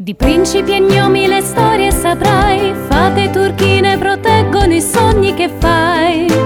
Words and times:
Di 0.00 0.14
principi 0.14 0.76
e 0.76 0.78
gnomi 0.78 1.26
le 1.26 1.40
storie 1.40 1.90
saprai, 1.90 2.72
fate 2.86 3.30
turchine 3.30 3.98
proteggono 3.98 4.72
i 4.72 4.80
sogni 4.80 5.34
che 5.34 5.48
fai 5.48 6.37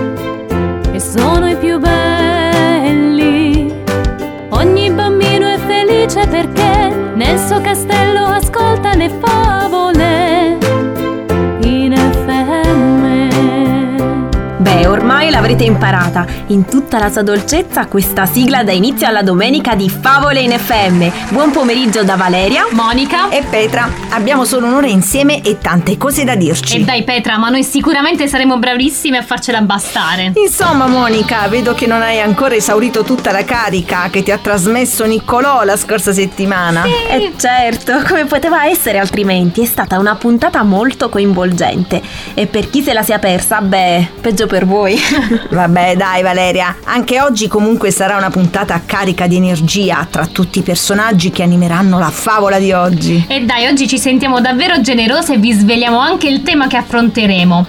l'avrete 15.52 15.64
imparata. 15.64 16.26
In 16.48 16.64
tutta 16.64 16.98
la 16.98 17.10
sua 17.10 17.22
dolcezza 17.22 17.86
questa 17.86 18.26
sigla 18.26 18.64
dà 18.64 18.72
inizio 18.72 19.06
alla 19.06 19.22
domenica 19.22 19.74
di 19.74 19.88
Favole 19.88 20.40
in 20.40 20.52
FM. 20.52 21.30
Buon 21.30 21.50
pomeriggio 21.50 22.02
da 22.04 22.16
Valeria, 22.16 22.66
Monica? 22.70 23.28
E 23.28 23.42
Petra, 23.42 23.88
abbiamo 24.10 24.44
solo 24.44 24.66
un'ora 24.66 24.86
insieme 24.86 25.42
e 25.42 25.58
tante 25.58 25.96
cose 25.96 26.24
da 26.24 26.34
dirci. 26.34 26.76
E 26.76 26.84
dai 26.84 27.04
Petra, 27.04 27.38
ma 27.38 27.48
noi 27.48 27.64
sicuramente 27.64 28.26
saremo 28.28 28.58
bravissime 28.58 29.18
a 29.18 29.22
farcela 29.22 29.60
bastare. 29.60 30.32
Insomma, 30.36 30.86
Monica, 30.86 31.46
vedo 31.48 31.74
che 31.74 31.86
non 31.86 32.02
hai 32.02 32.20
ancora 32.20 32.54
esaurito 32.54 33.02
tutta 33.02 33.30
la 33.30 33.44
carica 33.44 34.08
che 34.10 34.22
ti 34.22 34.30
ha 34.30 34.38
trasmesso 34.38 35.04
Niccolò 35.04 35.64
la 35.64 35.76
scorsa 35.76 36.12
settimana. 36.12 36.84
Eh 36.84 37.32
certo, 37.36 38.02
come 38.06 38.24
poteva 38.24 38.66
essere 38.66 38.98
altrimenti? 38.98 39.62
È 39.62 39.66
stata 39.66 39.98
una 39.98 40.14
puntata 40.14 40.62
molto 40.62 41.08
coinvolgente. 41.08 42.00
E 42.34 42.46
per 42.46 42.70
chi 42.70 42.82
se 42.82 42.92
la 42.92 43.02
sia 43.02 43.18
persa, 43.18 43.60
beh, 43.60 44.08
peggio 44.20 44.46
per 44.46 44.64
voi. 44.64 44.98
Vabbè, 45.50 45.96
dai, 45.96 46.22
Valeria, 46.22 46.76
anche 46.84 47.20
oggi 47.20 47.48
comunque 47.48 47.90
sarà 47.90 48.16
una 48.16 48.30
puntata 48.30 48.80
carica 48.84 49.26
di 49.26 49.36
energia 49.36 50.06
tra 50.10 50.26
tutti 50.26 50.60
i 50.60 50.62
personaggi 50.62 51.30
che 51.30 51.42
animeranno 51.42 51.98
la 51.98 52.10
favola 52.10 52.58
di 52.58 52.72
oggi. 52.72 53.24
E 53.28 53.44
dai, 53.44 53.66
oggi 53.66 53.86
ci 53.86 53.98
sentiamo 53.98 54.40
davvero 54.40 54.80
generose 54.80 55.34
e 55.34 55.38
vi 55.38 55.52
sveliamo 55.52 55.98
anche 55.98 56.28
il 56.28 56.42
tema 56.42 56.66
che 56.66 56.76
affronteremo. 56.76 57.66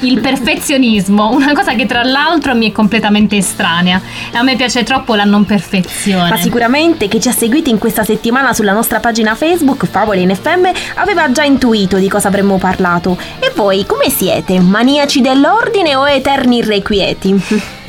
Il 0.00 0.20
perfezionismo, 0.20 1.30
una 1.30 1.52
cosa 1.52 1.74
che 1.74 1.84
tra 1.86 2.04
l'altro 2.04 2.54
mi 2.54 2.68
è 2.68 2.72
completamente 2.72 3.36
estranea. 3.36 4.00
A 4.32 4.42
me 4.42 4.54
piace 4.54 4.84
troppo 4.84 5.14
la 5.14 5.24
non 5.24 5.44
perfezione. 5.44 6.30
Ma 6.30 6.36
sicuramente 6.36 7.08
chi 7.08 7.20
ci 7.20 7.28
ha 7.28 7.32
seguiti 7.32 7.70
in 7.70 7.78
questa 7.78 8.04
settimana 8.04 8.52
sulla 8.52 8.72
nostra 8.72 9.00
pagina 9.00 9.34
Facebook 9.34 9.86
Favole 9.86 10.20
in 10.20 10.34
FM 10.34 10.68
aveva 10.94 11.32
già 11.32 11.42
intuito 11.42 11.96
di 11.96 12.08
cosa 12.08 12.28
avremmo 12.28 12.58
parlato. 12.58 13.18
E 13.40 13.50
voi 13.54 13.84
come 13.86 14.08
siete? 14.08 14.60
Maniaci 14.60 15.20
dell'ordine 15.20 15.96
o 15.96 16.08
eterni 16.08 16.58
irrequieti? 16.58 17.42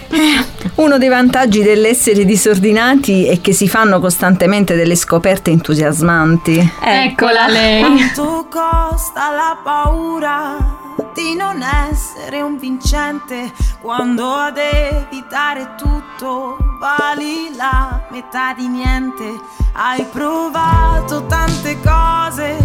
Uno 0.75 0.97
dei 0.97 1.09
vantaggi 1.09 1.61
dell'essere 1.61 2.25
disordinati 2.25 3.27
è 3.27 3.39
che 3.41 3.53
si 3.53 3.67
fanno 3.67 3.99
costantemente 3.99 4.75
delle 4.75 4.95
scoperte 4.95 5.51
entusiasmanti. 5.51 6.73
Eccola 6.83 7.47
lei. 7.47 7.81
Quanto 7.81 8.47
costa 8.49 9.29
la 9.29 9.57
paura 9.63 10.87
di 11.13 11.35
non 11.35 11.61
essere 11.61 12.41
un 12.41 12.57
vincente 12.57 13.51
quando 13.81 14.33
ad 14.33 14.57
evitare 14.57 15.75
tutto 15.75 16.57
vali 16.79 17.55
la 17.55 18.01
metà 18.09 18.53
di 18.53 18.67
niente? 18.67 19.39
Hai 19.73 20.03
provato 20.05 21.25
tante 21.27 21.79
cose 21.81 22.57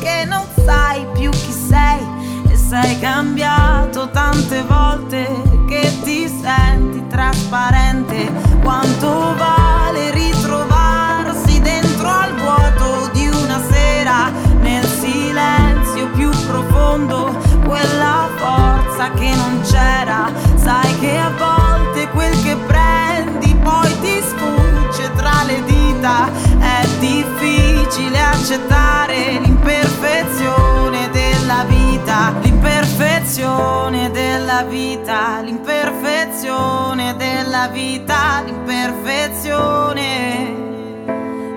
che 0.00 0.24
non 0.26 0.46
sai 0.64 1.06
più 1.12 1.30
chi 1.30 1.52
sei 1.52 2.06
e 2.48 2.56
sei 2.56 2.98
cambiato 3.00 4.10
tante 4.10 4.62
volte 4.62 5.26
che 5.66 6.00
ti 6.02 6.28
senti 6.28 7.06
trasparente. 7.08 8.32
Quanto 8.62 9.34
vale 9.36 10.10
ritrovarsi 10.10 11.60
dentro 11.60 12.08
al 12.08 12.34
vuoto 12.34 13.10
di 13.12 13.26
una 13.26 13.60
sera 13.70 14.30
nel 14.60 14.84
silenzio 14.84 16.08
più 16.10 16.30
profondo, 16.46 17.32
quella 17.64 18.28
forza 18.36 19.10
che 19.12 19.34
non 19.34 19.60
c'era. 19.62 20.30
Sai 20.56 20.98
che 21.00 21.18
a 21.18 21.30
volte 21.36 22.08
quel 22.10 22.40
che 22.42 22.54
prendi 22.56 23.54
poi 23.56 24.00
ti 24.00 24.22
sfugge 24.22 25.10
tra 25.16 25.42
le 25.46 25.64
dita. 25.64 26.30
È 26.58 26.86
difficile 26.98 28.20
accettare 28.20 29.40
l'imperfezione 29.40 31.08
della 31.10 31.64
vita, 31.66 32.32
l'imperfezione 32.40 34.10
della 34.10 34.62
vita, 34.62 35.40
l'imperfezione 35.40 37.16
della 37.16 37.68
vita, 37.68 38.42
l'imperfezione 38.44 40.62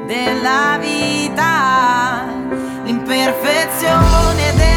della 0.07 0.78
vita, 0.79 2.23
l'imperfezione 2.84 4.53
della 4.56 4.62
vita, 4.62 4.77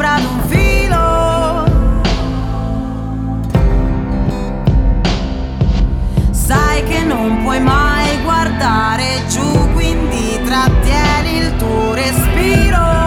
sopra 0.00 0.14
ad 0.14 0.24
un 0.24 0.40
filo. 0.48 1.68
Sai 6.30 6.82
che 6.84 7.04
non 7.04 7.42
puoi 7.42 7.60
mai 7.60 8.22
guardare 8.22 9.24
giù, 9.28 9.72
quindi 9.72 10.40
trattieni 10.42 11.38
il 11.38 11.56
tuo 11.56 11.92
respiro. 11.94 12.99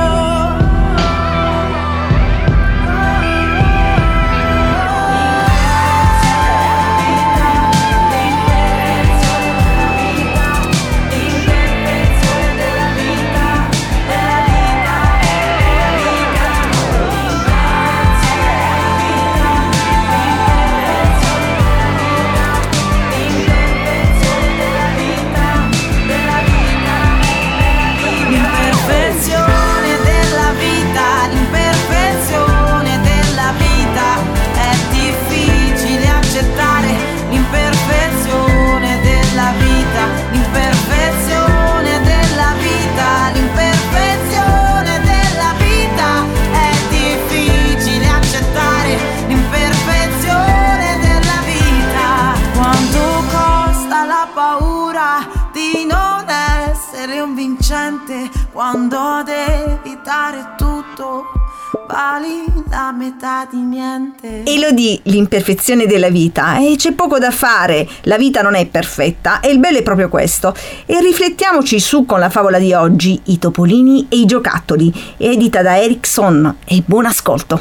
Metà 63.03 63.45
di 63.51 63.57
niente. 63.57 64.43
Elodie, 64.45 65.01
l'imperfezione 65.03 65.85
della 65.85 66.09
vita 66.09 66.59
e 66.59 66.75
c'è 66.77 66.93
poco 66.93 67.19
da 67.19 67.31
fare, 67.31 67.85
la 68.03 68.17
vita 68.17 68.41
non 68.41 68.55
è 68.55 68.65
perfetta 68.65 69.41
e 69.41 69.51
il 69.51 69.59
bello 69.59 69.79
è 69.79 69.83
proprio 69.83 70.07
questo. 70.07 70.55
E 70.85 71.01
riflettiamoci 71.01 71.81
su 71.81 72.05
con 72.05 72.19
la 72.19 72.29
favola 72.29 72.59
di 72.59 72.71
oggi, 72.71 73.19
i 73.25 73.39
topolini 73.39 74.07
e 74.07 74.19
i 74.19 74.25
giocattoli, 74.25 74.93
edita 75.17 75.61
da 75.61 75.81
Erickson 75.81 76.59
e 76.65 76.81
buon 76.85 77.05
ascolto. 77.05 77.59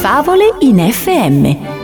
Favole 0.00 0.54
in 0.60 0.78
FM. 0.90 1.78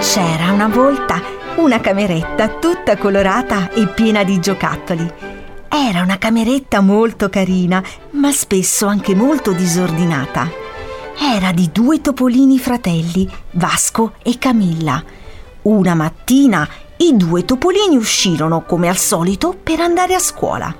C'era 0.00 0.52
una 0.52 0.68
volta 0.68 1.38
una 1.56 1.80
cameretta 1.80 2.48
tutta 2.48 2.96
colorata 2.96 3.70
e 3.72 3.86
piena 3.88 4.24
di 4.24 4.40
giocattoli. 4.40 5.29
Era 5.72 6.02
una 6.02 6.18
cameretta 6.18 6.80
molto 6.80 7.28
carina, 7.28 7.80
ma 8.10 8.32
spesso 8.32 8.86
anche 8.86 9.14
molto 9.14 9.52
disordinata. 9.52 10.50
Era 11.16 11.52
di 11.52 11.70
due 11.72 12.00
topolini 12.00 12.58
fratelli, 12.58 13.28
Vasco 13.52 14.14
e 14.22 14.36
Camilla. 14.36 15.00
Una 15.62 15.94
mattina 15.94 16.68
i 16.96 17.16
due 17.16 17.44
topolini 17.44 17.96
uscirono, 17.96 18.62
come 18.62 18.88
al 18.88 18.96
solito, 18.96 19.56
per 19.62 19.78
andare 19.78 20.14
a 20.14 20.18
scuola. 20.18 20.74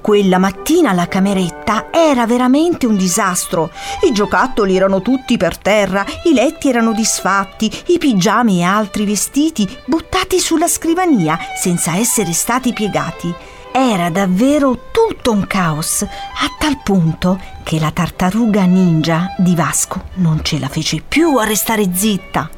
Quella 0.00 0.38
mattina 0.38 0.92
la 0.92 1.06
cameretta 1.06 1.86
era 1.92 2.26
veramente 2.26 2.86
un 2.86 2.96
disastro. 2.96 3.70
I 4.02 4.12
giocattoli 4.12 4.74
erano 4.74 5.00
tutti 5.00 5.36
per 5.36 5.56
terra, 5.56 6.04
i 6.24 6.34
letti 6.34 6.68
erano 6.68 6.92
disfatti, 6.92 7.70
i 7.86 7.98
pigiami 7.98 8.58
e 8.58 8.64
altri 8.64 9.06
vestiti 9.06 9.66
buttati 9.86 10.40
sulla 10.40 10.68
scrivania 10.68 11.38
senza 11.58 11.96
essere 11.96 12.32
stati 12.32 12.72
piegati. 12.72 13.32
Era 13.76 14.08
davvero 14.08 14.90
tutto 14.92 15.32
un 15.32 15.48
caos, 15.48 16.02
a 16.02 16.54
tal 16.60 16.80
punto 16.84 17.40
che 17.64 17.80
la 17.80 17.90
tartaruga 17.90 18.62
ninja 18.62 19.34
di 19.36 19.56
Vasco 19.56 20.10
non 20.18 20.44
ce 20.44 20.60
la 20.60 20.68
fece 20.68 21.02
più 21.02 21.38
a 21.38 21.44
restare 21.44 21.92
zitta. 21.92 22.48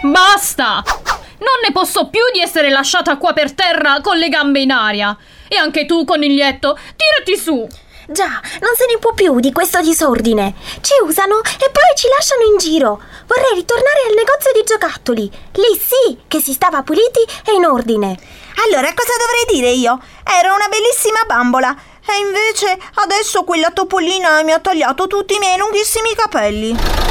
Basta! 0.00 0.82
Non 0.86 1.60
ne 1.62 1.72
posso 1.72 2.08
più 2.08 2.22
di 2.32 2.40
essere 2.40 2.70
lasciata 2.70 3.18
qua 3.18 3.34
per 3.34 3.52
terra 3.52 4.00
con 4.00 4.16
le 4.16 4.30
gambe 4.30 4.60
in 4.60 4.70
aria. 4.70 5.14
E 5.46 5.56
anche 5.56 5.84
tu, 5.84 6.06
coniglietto, 6.06 6.78
tirati 6.96 7.38
su. 7.38 7.68
Già, 8.08 8.28
non 8.28 8.74
se 8.74 8.86
ne 8.90 8.98
può 8.98 9.12
più 9.12 9.40
di 9.40 9.52
questo 9.52 9.78
disordine. 9.82 10.54
Ci 10.80 10.94
usano 11.04 11.40
e 11.40 11.70
poi 11.70 11.96
ci 11.96 12.08
lasciano 12.16 12.44
in 12.50 12.56
giro. 12.56 13.02
Vorrei 13.34 13.54
ritornare 13.54 14.00
al 14.08 14.14
negozio 14.14 14.52
di 14.52 14.62
giocattoli. 14.62 15.22
Lì 15.52 15.80
sì 15.80 16.20
che 16.28 16.42
si 16.42 16.52
stava 16.52 16.82
puliti 16.82 17.20
e 17.46 17.54
in 17.54 17.64
ordine. 17.64 18.14
Allora 18.66 18.92
cosa 18.92 19.14
dovrei 19.18 19.56
dire 19.56 19.70
io? 19.70 19.98
Ero 20.22 20.54
una 20.54 20.68
bellissima 20.68 21.20
bambola. 21.26 21.74
E 22.06 22.18
invece 22.18 22.78
adesso 22.96 23.44
quella 23.44 23.70
topolina 23.70 24.42
mi 24.42 24.52
ha 24.52 24.58
tagliato 24.58 25.06
tutti 25.06 25.34
i 25.34 25.38
miei 25.38 25.56
lunghissimi 25.56 26.14
capelli. 26.14 27.01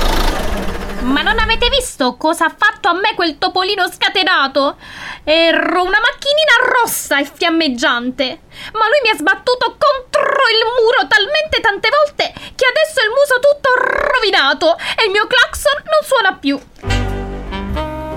Ma 1.01 1.21
non 1.23 1.39
avete 1.39 1.69
visto 1.69 2.15
cosa 2.15 2.45
ha 2.45 2.55
fatto 2.55 2.87
a 2.87 2.93
me 2.93 3.15
quel 3.15 3.37
topolino 3.37 3.89
scatenato? 3.89 4.77
Ero 5.23 5.83
una 5.83 5.99
macchinina 5.99 6.79
rossa 6.79 7.19
e 7.19 7.29
fiammeggiante. 7.31 8.39
Ma 8.73 8.85
lui 8.87 9.01
mi 9.03 9.09
ha 9.09 9.17
sbattuto 9.17 9.77
contro 9.77 10.43
il 10.53 10.61
muro 10.77 11.07
talmente 11.07 11.59
tante 11.59 11.89
volte 11.89 12.31
che 12.55 12.65
adesso 12.65 13.01
il 13.01 13.09
muso 13.09 13.39
tutto 13.41 13.69
rovinato 14.13 14.77
e 14.77 15.05
il 15.05 15.11
mio 15.11 15.25
clacson 15.25 15.81
non 15.85 16.01
suona 16.05 16.33
più. 16.33 16.59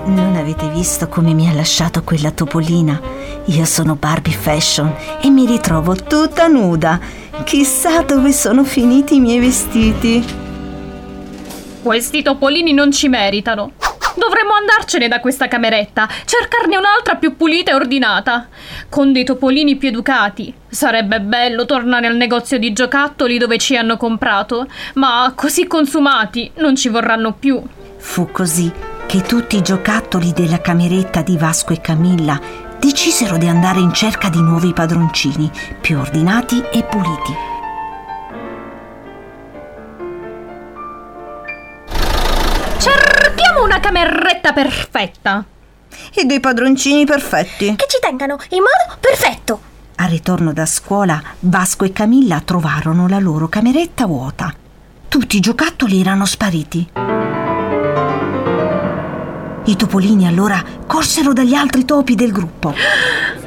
Non 0.05 0.35
avete 0.35 0.67
visto 0.69 1.07
come 1.07 1.33
mi 1.33 1.49
ha 1.49 1.53
lasciato 1.53 2.03
quella 2.03 2.31
topolina? 2.31 3.01
Io 3.45 3.65
sono 3.65 3.95
Barbie 3.95 4.33
Fashion 4.33 4.95
e 5.21 5.29
mi 5.29 5.45
ritrovo 5.47 5.95
tutta 5.95 6.45
nuda. 6.47 6.99
Chissà 7.43 8.01
dove 8.03 8.31
sono 8.31 8.63
finiti 8.63 9.15
i 9.15 9.19
miei 9.19 9.39
vestiti. 9.39 10.44
Questi 11.85 12.23
topolini 12.23 12.73
non 12.73 12.91
ci 12.91 13.07
meritano. 13.07 13.73
Dovremmo 14.15 14.53
andarcene 14.53 15.07
da 15.07 15.19
questa 15.19 15.47
cameretta, 15.47 16.09
cercarne 16.25 16.77
un'altra 16.77 17.13
più 17.13 17.35
pulita 17.35 17.69
e 17.69 17.75
ordinata, 17.75 18.47
con 18.89 19.13
dei 19.13 19.23
topolini 19.23 19.75
più 19.75 19.89
educati. 19.89 20.51
Sarebbe 20.67 21.21
bello 21.21 21.65
tornare 21.65 22.07
al 22.07 22.15
negozio 22.15 22.57
di 22.57 22.73
giocattoli 22.73 23.37
dove 23.37 23.59
ci 23.59 23.77
hanno 23.77 23.97
comprato, 23.97 24.65
ma 24.95 25.31
così 25.35 25.67
consumati 25.67 26.49
non 26.55 26.75
ci 26.75 26.89
vorranno 26.89 27.33
più. 27.33 27.61
Fu 27.97 28.31
così 28.31 28.71
che 29.05 29.21
tutti 29.21 29.57
i 29.57 29.61
giocattoli 29.61 30.33
della 30.33 30.61
cameretta 30.61 31.21
di 31.21 31.37
Vasco 31.37 31.71
e 31.71 31.81
Camilla 31.81 32.41
decisero 32.79 33.37
di 33.37 33.45
andare 33.45 33.79
in 33.79 33.93
cerca 33.93 34.29
di 34.29 34.41
nuovi 34.41 34.73
padroncini, 34.73 35.51
più 35.81 35.99
ordinati 35.99 36.63
e 36.71 36.81
puliti. 36.81 37.54
Una 43.75 43.79
cameretta 43.79 44.53
perfetta. 44.53 45.43
E 46.13 46.23
dei 46.23 46.39
padroncini 46.39 47.05
perfetti. 47.05 47.75
Che 47.75 47.85
ci 47.89 47.99
tengano 47.99 48.37
in 48.49 48.59
modo 48.59 48.97
perfetto. 48.99 49.61
Al 49.95 50.09
ritorno 50.09 50.53
da 50.53 50.65
scuola, 50.65 51.21
Vasco 51.39 51.83
e 51.83 51.91
Camilla 51.91 52.41
trovarono 52.41 53.07
la 53.07 53.19
loro 53.19 53.47
cameretta 53.47 54.05
vuota. 54.05 54.53
Tutti 55.07 55.37
i 55.37 55.41
giocattoli 55.41 55.99
erano 55.99 56.25
spariti. 56.25 56.89
I 59.67 59.75
topolini 59.75 60.27
allora 60.27 60.63
corsero 60.85 61.33
dagli 61.33 61.55
altri 61.55 61.85
topi 61.85 62.13
del 62.13 62.31
gruppo. 62.31 62.71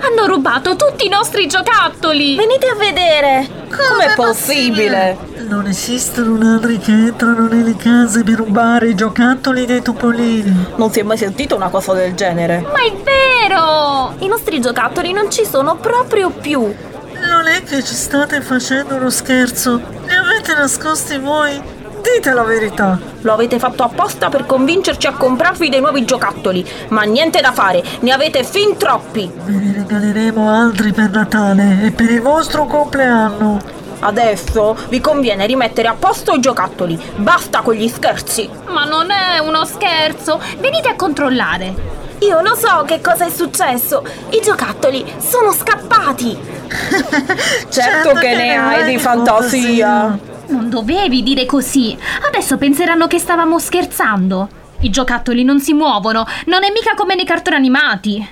Hanno 0.00 0.26
rubato 0.26 0.74
tutti 0.74 1.06
i 1.06 1.08
nostri 1.08 1.46
giocattoli. 1.46 2.34
Venite 2.34 2.66
a 2.66 2.74
vedere. 2.74 3.48
Com'è 3.68 4.14
possibile? 4.16 5.16
Non 5.46 5.66
esistono 5.68 6.36
ladri 6.36 6.78
che 6.78 6.90
entrano 6.90 7.46
nelle 7.46 7.76
case 7.76 8.24
per 8.24 8.34
rubare 8.34 8.88
i 8.88 8.94
giocattoli 8.96 9.64
dei 9.64 9.80
topolini. 9.80 10.66
Non 10.74 10.90
si 10.90 10.98
è 10.98 11.02
mai 11.04 11.18
sentito 11.18 11.54
una 11.54 11.68
cosa 11.68 11.92
del 11.92 12.14
genere. 12.14 12.66
Ma 12.72 12.82
è 12.82 12.92
vero! 13.04 14.16
I 14.18 14.26
nostri 14.26 14.60
giocattoli 14.60 15.12
non 15.12 15.30
ci 15.30 15.44
sono 15.44 15.76
proprio 15.76 16.30
più. 16.30 16.60
Non 16.60 17.46
è 17.46 17.62
che 17.62 17.84
ci 17.84 17.94
state 17.94 18.40
facendo 18.40 18.96
uno 18.96 19.10
scherzo? 19.10 19.76
Li 20.04 20.14
avete 20.14 20.52
nascosti 20.54 21.16
voi? 21.18 21.76
Dite 22.00 22.32
la 22.32 22.44
verità. 22.44 22.98
Lo 23.22 23.32
avete 23.32 23.58
fatto 23.58 23.82
apposta 23.82 24.28
per 24.28 24.46
convincerci 24.46 25.06
a 25.06 25.12
comprarvi 25.12 25.68
dei 25.68 25.80
nuovi 25.80 26.04
giocattoli, 26.04 26.66
ma 26.88 27.02
niente 27.02 27.40
da 27.40 27.52
fare, 27.52 27.82
ne 28.00 28.12
avete 28.12 28.44
fin 28.44 28.76
troppi. 28.76 29.30
Ve 29.44 29.52
ne 29.52 29.72
regaleremo 29.72 30.50
altri 30.50 30.92
per 30.92 31.10
Natale 31.10 31.82
e 31.82 31.90
per 31.90 32.10
il 32.10 32.20
vostro 32.20 32.66
compleanno. 32.66 33.76
Adesso 34.00 34.76
vi 34.88 35.00
conviene 35.00 35.46
rimettere 35.46 35.88
a 35.88 35.96
posto 35.98 36.32
i 36.32 36.40
giocattoli. 36.40 36.98
Basta 37.16 37.62
con 37.62 37.74
gli 37.74 37.88
scherzi. 37.88 38.48
Ma 38.68 38.84
non 38.84 39.10
è 39.10 39.38
uno 39.40 39.64
scherzo. 39.64 40.40
Venite 40.58 40.88
a 40.88 40.94
controllare. 40.94 41.96
Io 42.20 42.40
lo 42.40 42.54
so 42.54 42.84
che 42.86 43.00
cosa 43.00 43.26
è 43.26 43.30
successo. 43.30 44.04
I 44.30 44.40
giocattoli 44.40 45.04
sono 45.18 45.52
scappati. 45.52 46.36
certo, 47.68 48.12
che, 48.14 48.34
ne 48.34 48.56
hai 48.56 48.84
di 48.84 48.98
fantasia. 48.98 50.36
Non 50.48 50.70
dovevi 50.70 51.22
dire 51.22 51.46
così. 51.46 51.96
Adesso 52.26 52.56
penseranno 52.56 53.06
che 53.06 53.18
stavamo 53.18 53.58
scherzando. 53.58 54.48
I 54.80 54.90
giocattoli 54.90 55.44
non 55.44 55.60
si 55.60 55.72
muovono. 55.72 56.24
Non 56.46 56.64
è 56.64 56.70
mica 56.70 56.94
come 56.94 57.14
nei 57.14 57.24
cartoni 57.24 57.56
animati. 57.56 58.28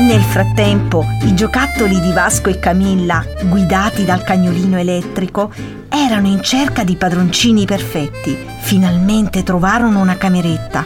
Nel 0.00 0.22
frattempo, 0.22 1.04
i 1.22 1.34
giocattoli 1.34 2.00
di 2.00 2.10
Vasco 2.12 2.48
e 2.48 2.58
Camilla, 2.58 3.24
guidati 3.44 4.04
dal 4.04 4.24
cagnolino 4.24 4.76
elettrico, 4.76 5.52
erano 5.88 6.26
in 6.26 6.42
cerca 6.42 6.82
di 6.82 6.96
padroncini 6.96 7.64
perfetti. 7.64 8.36
Finalmente 8.62 9.44
trovarono 9.44 10.00
una 10.00 10.16
cameretta 10.16 10.84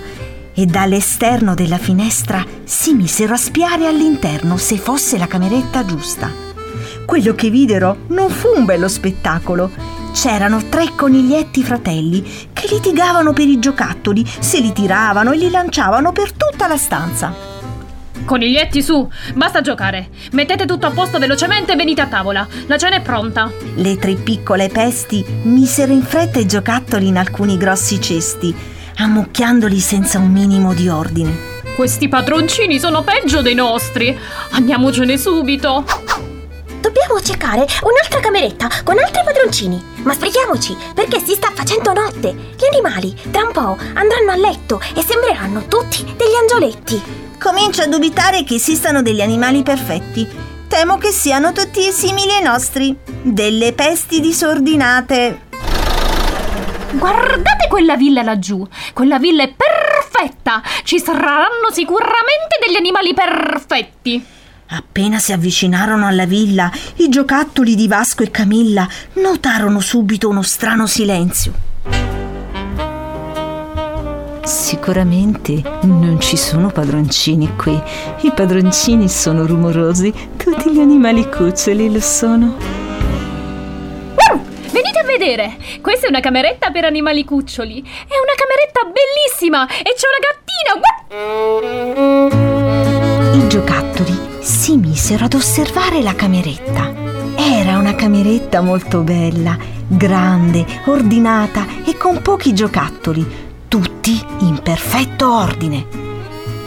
e 0.53 0.67
dall'esterno 0.67 1.55
della 1.55 1.79
finestra 1.79 2.45
si 2.65 2.93
misero 2.93 3.33
a 3.33 3.39
spiare 3.39 3.87
all'interno 3.87 4.59
se 4.59 4.77
fosse 4.77 5.17
la 5.17 5.27
cameretta 5.27 5.87
giusta. 5.87 6.46
Quello 7.07 7.35
che 7.37 7.51
videro 7.51 7.99
non 8.09 8.29
fu 8.29 8.49
un 8.49 8.65
bello 8.65 8.89
spettacolo. 8.89 9.71
C'erano 10.13 10.65
tre 10.69 10.89
coniglietti 10.97 11.63
fratelli 11.63 12.21
che 12.53 12.67
litigavano 12.69 13.33
per 13.33 13.47
i 13.47 13.61
giocattoli, 13.61 14.27
se 14.27 14.59
li 14.59 14.73
tiravano 14.73 15.31
e 15.31 15.37
li 15.37 15.49
lanciavano 15.49 16.11
per 16.11 16.33
tutta 16.33 16.67
la 16.67 16.77
stanza. 16.77 17.33
Coniglietti 18.25 18.83
su, 18.83 19.09
basta 19.35 19.61
giocare. 19.61 20.09
Mettete 20.33 20.67
tutto 20.67 20.87
a 20.87 20.91
posto 20.91 21.21
velocemente 21.21 21.73
e 21.73 21.77
venite 21.77 22.01
a 22.01 22.09
tavola. 22.09 22.47
La 22.67 22.77
cena 22.77 22.97
è 22.97 23.01
pronta. 23.03 23.53
Le 23.77 23.97
tre 23.99 24.15
piccole 24.15 24.69
pesti 24.69 25.25
misero 25.45 25.93
in 25.93 26.03
fretta 26.03 26.41
i 26.41 26.47
giocattoli 26.47 27.07
in 27.07 27.19
alcuni 27.19 27.57
grossi 27.57 28.01
cesti, 28.01 28.53
ammucchiandoli 28.97 29.79
senza 29.79 30.19
un 30.19 30.33
minimo 30.33 30.75
di 30.75 30.89
ordine. 30.89 31.55
Questi 31.77 32.09
padroncini 32.09 32.81
sono 32.81 33.05
peggio 33.05 33.43
dei 33.43 33.55
nostri. 33.55 34.19
Andiamocene 34.51 35.17
subito. 35.19 35.85
Dobbiamo 36.97 37.21
cercare 37.21 37.67
un'altra 37.83 38.21
cameretta 38.21 38.71
con 38.83 38.97
altri 38.99 39.23
padroncini. 39.23 39.79
Ma 39.97 40.15
sbrighiamoci, 40.15 40.75
perché 40.95 41.21
si 41.21 41.35
sta 41.35 41.53
facendo 41.55 41.93
notte. 41.93 42.33
Gli 42.33 42.65
animali, 42.73 43.15
tra 43.31 43.45
un 43.45 43.53
po', 43.53 43.77
andranno 43.93 44.31
a 44.31 44.37
letto 44.37 44.81
e 44.95 45.03
sembreranno 45.03 45.67
tutti 45.67 46.03
degli 46.17 46.35
angioletti. 46.41 47.35
Comincio 47.39 47.83
a 47.83 47.87
dubitare 47.87 48.45
che 48.45 48.55
esistano 48.55 49.03
degli 49.03 49.21
animali 49.21 49.63
perfetti. 49.63 50.27
Temo 50.69 50.97
che 50.97 51.11
siano 51.11 51.53
tutti 51.53 51.93
simili 51.93 52.33
ai 52.33 52.43
nostri. 52.43 52.97
Delle 53.05 53.75
pesti 53.75 54.21
disordinate. 54.21 55.41
Guardate 56.93 57.69
quella 57.69 57.97
villa 57.97 58.23
laggiù. 58.23 58.67
Quella 58.95 59.19
villa 59.19 59.43
è 59.43 59.53
perfetta. 59.55 60.63
Ci 60.83 60.99
saranno 60.99 61.71
sicuramente 61.73 62.57
degli 62.65 62.77
animali 62.77 63.13
perfetti. 63.13 64.36
Appena 64.69 65.21
si 65.21 65.33
avvicinarono 65.33 66.07
alla 66.07 66.27
villa, 66.27 66.71
i 66.97 67.09
giocattoli 67.09 67.77
di 67.77 67.87
Vasco 67.87 68.25
e 68.25 68.33
Camilla 68.33 68.89
notarono 69.15 69.79
subito 69.79 70.29
uno 70.29 70.43
strano 70.43 70.89
silenzio. 70.89 71.53
Sicuramente 74.43 75.63
non 75.83 76.19
ci 76.21 76.37
sono 76.37 76.71
padroncini 76.71 77.55
qui. 77.57 77.81
I 78.23 78.33
padroncini 78.35 79.09
sono 79.09 79.47
rumorosi, 79.47 80.13
tutti 80.37 80.73
gli 80.73 80.81
animali 80.81 81.29
cuccioli 81.29 81.93
lo 81.93 82.01
sono. 82.01 82.57
Uh, 84.15 84.41
venite 84.71 84.99
a 84.99 85.05
vedere! 85.05 85.57
Questa 85.81 86.07
è 86.07 86.09
una 86.09 86.21
cameretta 86.21 86.71
per 86.71 86.85
animali 86.85 87.25
cuccioli. 87.25 87.81
È 87.81 88.15
una 88.19 88.35
cameretta 88.37 88.83
bellissima 88.93 89.67
e 89.69 89.95
c'è 89.95 90.07
una 90.11 90.19
gattina. 90.27 90.81
I 93.33 93.49
giocattoli 93.49 93.76
si 94.47 94.77
misero 94.77 95.25
ad 95.25 95.35
osservare 95.35 96.01
la 96.03 96.15
cameretta. 96.15 96.95
Era 97.35 97.79
una 97.79 97.97
cameretta 97.97 98.61
molto 98.61 99.01
bella, 99.01 99.59
grande, 99.89 100.65
ordinata 100.85 101.67
e 101.85 101.97
con 101.97 102.23
pochi 102.23 102.55
giocattoli, 102.55 103.27
tutti 103.67 104.25
in 104.43 104.61
perfetto 104.63 105.33
ordine. 105.33 105.87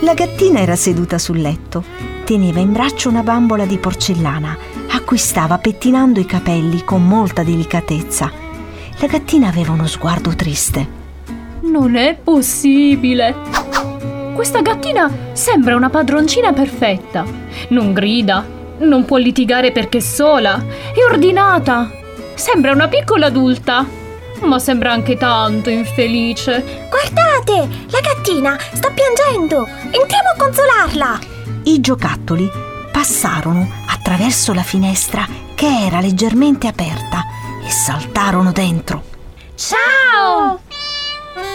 La 0.00 0.12
gattina 0.12 0.60
era 0.60 0.76
seduta 0.76 1.16
sul 1.16 1.40
letto, 1.40 1.82
teneva 2.24 2.60
in 2.60 2.70
braccio 2.70 3.08
una 3.08 3.22
bambola 3.22 3.64
di 3.64 3.78
porcellana, 3.78 4.58
a 4.90 5.00
cui 5.00 5.16
stava 5.16 5.56
pettinando 5.56 6.20
i 6.20 6.26
capelli 6.26 6.84
con 6.84 7.02
molta 7.02 7.42
delicatezza. 7.42 8.30
La 8.98 9.06
gattina 9.06 9.48
aveva 9.48 9.72
uno 9.72 9.86
sguardo 9.86 10.34
triste. 10.36 10.86
Non 11.62 11.96
è 11.96 12.14
possibile! 12.14 14.09
Questa 14.40 14.62
gattina 14.62 15.12
sembra 15.32 15.76
una 15.76 15.90
padroncina 15.90 16.54
perfetta. 16.54 17.26
Non 17.68 17.92
grida, 17.92 18.42
non 18.78 19.04
può 19.04 19.18
litigare 19.18 19.70
perché 19.70 19.98
è 19.98 20.00
sola, 20.00 20.64
è 20.94 21.04
ordinata. 21.04 21.90
Sembra 22.36 22.72
una 22.72 22.88
piccola 22.88 23.26
adulta, 23.26 23.84
ma 24.40 24.58
sembra 24.58 24.92
anche 24.92 25.18
tanto 25.18 25.68
infelice. 25.68 26.86
Guardate, 26.88 27.68
la 27.90 28.00
gattina 28.00 28.58
sta 28.72 28.90
piangendo. 28.90 29.66
Entriamo 29.66 30.30
a 30.34 30.38
consolarla. 30.38 31.18
I 31.64 31.78
giocattoli 31.80 32.50
passarono 32.90 33.70
attraverso 33.88 34.54
la 34.54 34.62
finestra 34.62 35.26
che 35.54 35.84
era 35.84 36.00
leggermente 36.00 36.66
aperta 36.66 37.24
e 37.62 37.68
saltarono 37.68 38.52
dentro. 38.52 39.02
Ciao! 39.54 40.60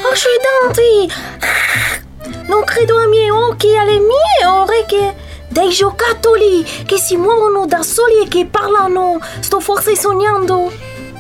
Accidenti! 0.08 2.05
Non 2.48 2.64
credo 2.64 2.98
ai 2.98 3.08
miei 3.08 3.30
occhi 3.30 3.68
e 3.68 3.78
alle 3.78 4.00
mie 4.00 4.46
orecchie. 4.48 5.16
Dei 5.48 5.70
giocattoli 5.70 6.66
che 6.86 6.98
si 6.98 7.16
muovono 7.18 7.66
da 7.66 7.82
soli 7.84 8.24
e 8.24 8.28
che 8.28 8.46
parlano. 8.46 9.20
Sto 9.40 9.60
forse 9.60 9.96
sognando. 9.96 10.72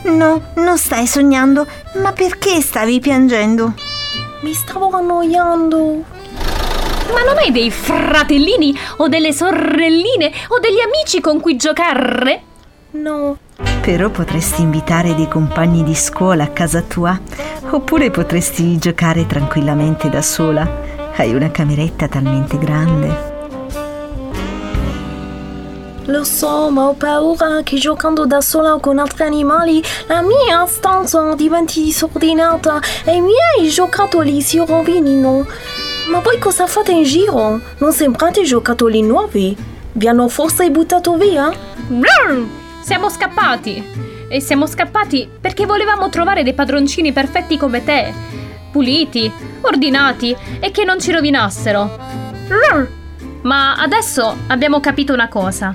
No, 0.04 0.52
non 0.56 0.78
stai 0.78 1.08
sognando, 1.08 1.66
ma 1.96 2.12
perché 2.12 2.62
stavi 2.62 3.00
piangendo? 3.00 3.74
Mi 4.42 4.54
stavo 4.54 4.90
annoiando. 4.92 6.04
Ma 7.14 7.24
non 7.24 7.38
hai 7.38 7.52
dei 7.52 7.72
fratellini 7.72 8.78
o 8.98 9.08
delle 9.08 9.32
sorelline 9.32 10.32
o 10.50 10.60
degli 10.60 10.80
amici 10.80 11.22
con 11.22 11.40
cui 11.40 11.56
giocare? 11.56 12.42
No. 12.92 13.38
Però 13.82 14.10
potresti 14.10 14.62
invitare 14.62 15.16
dei 15.16 15.28
compagni 15.28 15.84
di 15.84 15.96
scuola 15.96 16.44
a 16.44 16.50
casa 16.50 16.82
tua, 16.82 17.20
oppure 17.70 18.12
potresti 18.12 18.78
giocare 18.78 19.26
tranquillamente 19.26 20.10
da 20.10 20.22
sola. 20.22 20.94
Hai 21.18 21.34
una 21.34 21.50
cameretta 21.50 22.10
talmente 22.10 22.58
grande. 22.58 23.34
Lo 26.08 26.26
so, 26.26 26.70
ma 26.70 26.90
ho 26.90 26.94
paura 26.94 27.62
che 27.64 27.78
giocando 27.78 28.26
da 28.26 28.42
sola 28.42 28.78
con 28.82 29.00
altri 29.00 29.24
animali 29.24 29.82
la 30.08 30.22
mia 30.22 30.66
stanza 30.66 31.34
diventi 31.34 31.84
disordinata 31.84 32.82
e 33.06 33.16
i 33.16 33.22
miei 33.22 33.70
giocattoli 33.70 34.42
si 34.42 34.58
rovinino. 34.58 35.48
Ma 36.10 36.20
voi 36.20 36.38
cosa 36.38 36.68
fate 36.68 36.92
in 36.92 37.04
giro? 37.04 37.62
Non 37.78 37.94
sembrate 37.94 38.44
giocattoli 38.44 39.02
nuovi? 39.02 39.56
Vi 39.94 40.08
hanno 40.10 40.28
forse 40.28 40.70
buttato 40.70 41.16
via? 41.16 41.50
Brrr! 41.88 42.44
Siamo 42.84 43.10
scappati! 43.10 44.04
E 44.28 44.42
siamo 44.42 44.68
scappati 44.68 45.30
perché 45.40 45.66
volevamo 45.66 46.10
trovare 46.10 46.44
dei 46.44 46.54
padroncini 46.54 47.14
perfetti 47.14 47.58
come 47.58 47.86
te. 47.86 48.44
Puliti, 48.76 49.32
ordinati 49.62 50.36
e 50.60 50.70
che 50.72 50.84
non 50.84 51.00
ci 51.00 51.14
rovinassero. 51.14 51.98
Ma 53.44 53.76
adesso 53.76 54.36
abbiamo 54.48 54.82
capito 54.82 55.14
una 55.14 55.30
cosa. 55.30 55.74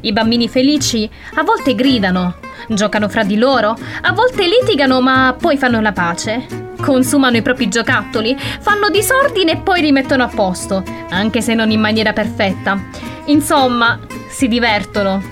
I 0.00 0.12
bambini 0.14 0.48
felici 0.48 1.06
a 1.34 1.42
volte 1.42 1.74
gridano, 1.74 2.36
giocano 2.68 3.10
fra 3.10 3.22
di 3.22 3.36
loro, 3.36 3.76
a 4.00 4.12
volte 4.12 4.46
litigano 4.46 5.02
ma 5.02 5.36
poi 5.38 5.58
fanno 5.58 5.82
la 5.82 5.92
pace. 5.92 6.46
Consumano 6.80 7.36
i 7.36 7.42
propri 7.42 7.68
giocattoli, 7.68 8.34
fanno 8.60 8.88
disordine 8.88 9.52
e 9.52 9.56
poi 9.58 9.82
rimettono 9.82 10.22
a 10.22 10.28
posto, 10.28 10.82
anche 11.10 11.42
se 11.42 11.52
non 11.52 11.70
in 11.70 11.80
maniera 11.80 12.14
perfetta. 12.14 12.82
Insomma, 13.26 14.00
si 14.30 14.48
divertono. 14.48 15.22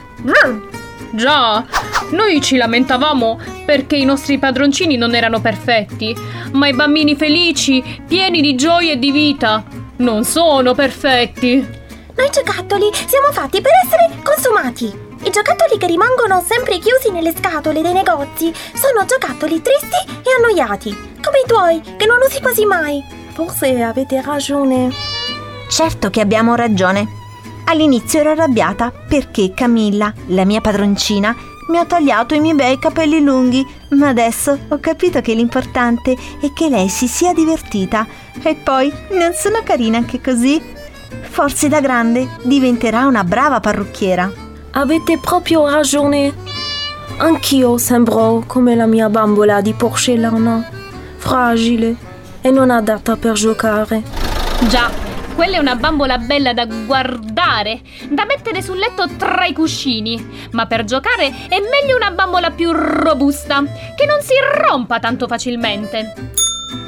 Già, 1.13 1.65
noi 2.11 2.43
ci 2.43 2.57
lamentavamo 2.57 3.56
perché 3.67 3.97
i 3.97 4.05
nostri 4.05 4.39
padroncini 4.39 4.97
non 4.97 5.15
erano 5.15 5.41
perfetti, 5.41 6.17
ma 6.53 6.69
i 6.69 6.75
bambini 6.75 7.17
felici, 7.17 7.83
pieni 8.07 8.41
di 8.41 8.55
gioia 8.55 8.93
e 8.93 8.99
di 8.99 9.11
vita, 9.11 9.63
non 9.97 10.25
sono 10.25 10.73
perfetti. 10.73 11.57
Noi 12.17 12.31
giocattoli 12.31 12.89
siamo 13.07 13.31
fatti 13.33 13.61
per 13.61 13.73
essere 13.85 14.23
consumati. 14.23 14.85
I 15.25 15.31
giocattoli 15.31 15.77
che 15.77 15.87
rimangono 15.87 16.43
sempre 16.47 16.79
chiusi 16.79 17.11
nelle 17.11 17.35
scatole 17.37 17.83
dei 17.83 17.93
negozi 17.93 18.53
sono 18.73 19.05
giocattoli 19.05 19.61
tristi 19.61 20.13
e 20.23 20.31
annoiati, 20.39 20.91
come 21.23 21.41
i 21.45 21.47
tuoi, 21.47 21.81
che 21.97 22.07
non 22.07 22.19
usi 22.25 22.41
quasi 22.41 22.65
mai. 22.65 23.03
Forse 23.33 23.83
avete 23.83 24.23
ragione. 24.23 24.91
Certo 25.69 26.11
che 26.11 26.21
abbiamo 26.21 26.55
ragione. 26.55 27.07
All'inizio 27.65 28.21
ero 28.21 28.31
arrabbiata 28.31 28.93
perché 28.93 29.53
Camilla, 29.53 30.13
la 30.29 30.45
mia 30.45 30.61
padroncina, 30.61 31.35
mi 31.69 31.79
ha 31.79 31.85
tagliato 31.85 32.35
i 32.35 32.41
miei 32.41 32.55
bei 32.55 32.79
capelli 32.79 33.23
lunghi, 33.23 33.67
ma 33.91 34.09
adesso 34.09 34.59
ho 34.69 34.79
capito 34.79 35.21
che 35.21 35.35
l'importante 35.35 36.17
è 36.41 36.53
che 36.53 36.69
lei 36.69 36.89
si 36.89 37.09
sia 37.09 37.33
divertita. 37.33 38.07
E 38.43 38.55
poi 38.55 38.93
non 39.13 39.33
sono 39.35 39.61
carina 39.65 39.99
anche 39.99 40.21
così. 40.21 40.63
Forse 41.23 41.69
da 41.69 41.81
grande 41.81 42.29
diventerà 42.43 43.07
una 43.07 43.25
brava 43.25 43.61
parrucchiera. 43.61 44.31
Avete 44.73 45.19
proprio 45.19 45.69
ragione. 45.69 46.33
Anch'io 47.19 47.79
sembro 47.79 48.45
come 48.47 48.75
la 48.75 48.87
mia 48.87 49.09
bambola 49.09 49.61
di 49.61 49.73
porcellana, 49.73 50.69
fragile 51.17 51.97
e 52.41 52.51
non 52.51 52.71
adatta 52.71 53.17
per 53.17 53.33
giocare. 53.33 54.03
Già, 54.69 54.91
quella 55.37 55.57
è 55.57 55.61
una 55.61 55.77
bambola 55.77 56.17
bella 56.17 56.55
da 56.55 56.65
guardare, 56.65 57.83
da 58.09 58.25
mettere 58.25 58.63
sul 58.63 58.79
letto 58.79 59.07
tra 59.17 59.45
i 59.45 59.53
cuscini. 59.53 60.49
Ma 60.53 60.67
per 60.67 60.85
giocare 60.85 61.27
è 61.27 61.61
meglio 61.61 61.95
una 61.95 62.11
bambola 62.11 62.51
più 62.51 62.73
robusta, 62.73 63.63
che 63.95 64.07
non 64.07 64.23
si 64.23 64.33
rompa 64.67 64.99
tanto 64.99 65.29
facilmente. 65.29 66.33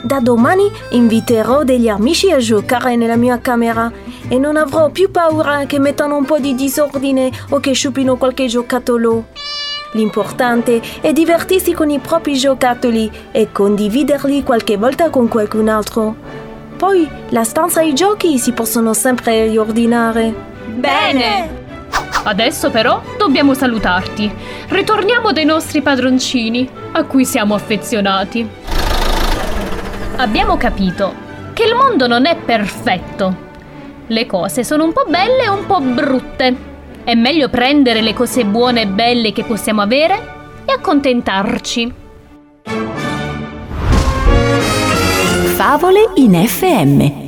Da 0.02 0.20
domani 0.20 0.64
inviterò 0.90 1.62
degli 1.62 1.88
amici 1.88 2.32
a 2.32 2.38
giocare 2.38 2.96
nella 2.96 3.16
mia 3.16 3.38
camera 3.38 3.92
e 4.28 4.38
non 4.38 4.56
avrò 4.56 4.88
più 4.88 5.10
paura 5.10 5.66
che 5.66 5.78
mettano 5.78 6.16
un 6.16 6.24
po' 6.24 6.38
di 6.38 6.54
disordine 6.54 7.30
o 7.50 7.60
che 7.60 7.72
sciupino 7.72 8.16
qualche 8.16 8.46
giocattolo. 8.46 9.26
L'importante 9.92 10.80
è 11.00 11.12
divertirsi 11.12 11.72
con 11.72 11.90
i 11.90 11.98
propri 11.98 12.34
giocattoli 12.36 13.10
e 13.30 13.52
condividerli 13.52 14.42
qualche 14.42 14.76
volta 14.76 15.10
con 15.10 15.28
qualcun 15.28 15.68
altro. 15.68 16.27
Poi 16.78 17.10
la 17.30 17.42
stanza 17.42 17.80
e 17.80 17.88
i 17.88 17.92
giochi 17.92 18.38
si 18.38 18.52
possono 18.52 18.94
sempre 18.94 19.48
riordinare. 19.48 20.32
Bene! 20.76 21.66
Adesso 22.22 22.70
però 22.70 23.02
dobbiamo 23.18 23.52
salutarti. 23.52 24.32
Ritorniamo 24.68 25.32
dai 25.32 25.44
nostri 25.44 25.82
padroncini, 25.82 26.70
a 26.92 27.02
cui 27.02 27.24
siamo 27.24 27.56
affezionati. 27.56 28.48
Abbiamo 30.18 30.56
capito 30.56 31.12
che 31.52 31.64
il 31.64 31.74
mondo 31.74 32.06
non 32.06 32.26
è 32.26 32.36
perfetto. 32.36 33.46
Le 34.06 34.26
cose 34.26 34.62
sono 34.62 34.84
un 34.84 34.92
po' 34.92 35.04
belle 35.08 35.42
e 35.42 35.48
un 35.48 35.66
po' 35.66 35.80
brutte. 35.80 36.56
È 37.02 37.14
meglio 37.14 37.48
prendere 37.48 38.02
le 38.02 38.14
cose 38.14 38.44
buone 38.44 38.82
e 38.82 38.86
belle 38.86 39.32
che 39.32 39.42
possiamo 39.42 39.82
avere 39.82 40.62
e 40.64 40.70
accontentarci. 40.70 42.06
Favole 45.58 46.08
in 46.14 46.34
FM. 46.34 47.27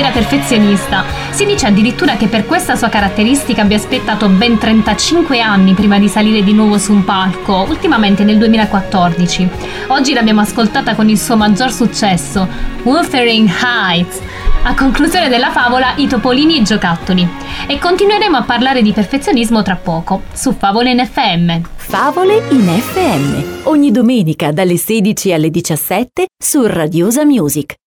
Vera 0.00 0.12
perfezionista. 0.12 1.04
Si 1.30 1.44
dice 1.44 1.66
addirittura 1.66 2.16
che 2.16 2.26
per 2.26 2.46
questa 2.46 2.74
sua 2.74 2.88
caratteristica 2.88 3.62
abbia 3.62 3.76
aspettato 3.76 4.28
ben 4.28 4.56
35 4.56 5.40
anni 5.40 5.74
prima 5.74 5.98
di 5.98 6.08
salire 6.08 6.42
di 6.42 6.54
nuovo 6.54 6.78
su 6.78 6.92
un 6.92 7.04
palco, 7.04 7.66
ultimamente 7.68 8.24
nel 8.24 8.38
2014. 8.38 9.48
Oggi 9.88 10.14
l'abbiamo 10.14 10.40
ascoltata 10.40 10.94
con 10.94 11.10
il 11.10 11.18
suo 11.18 11.36
maggior 11.36 11.70
successo, 11.70 12.48
Wuthering 12.82 13.50
Heights. 13.62 14.20
A 14.62 14.74
conclusione 14.74 15.28
della 15.28 15.50
favola, 15.50 15.94
i 15.96 16.06
topolini 16.06 16.56
e 16.56 16.60
i 16.60 16.64
giocattoli. 16.64 17.28
E 17.66 17.78
continueremo 17.78 18.38
a 18.38 18.42
parlare 18.42 18.80
di 18.80 18.92
perfezionismo 18.92 19.62
tra 19.62 19.76
poco, 19.76 20.22
su 20.32 20.52
Favole 20.52 20.90
in 20.90 21.04
FM. 21.04 21.60
Favole 21.76 22.42
in 22.50 22.66
FM, 22.66 23.66
ogni 23.66 23.90
domenica 23.90 24.50
dalle 24.50 24.76
16 24.76 25.32
alle 25.32 25.50
17 25.50 26.26
su 26.42 26.64
Radiosa 26.66 27.24
Music. 27.24 27.79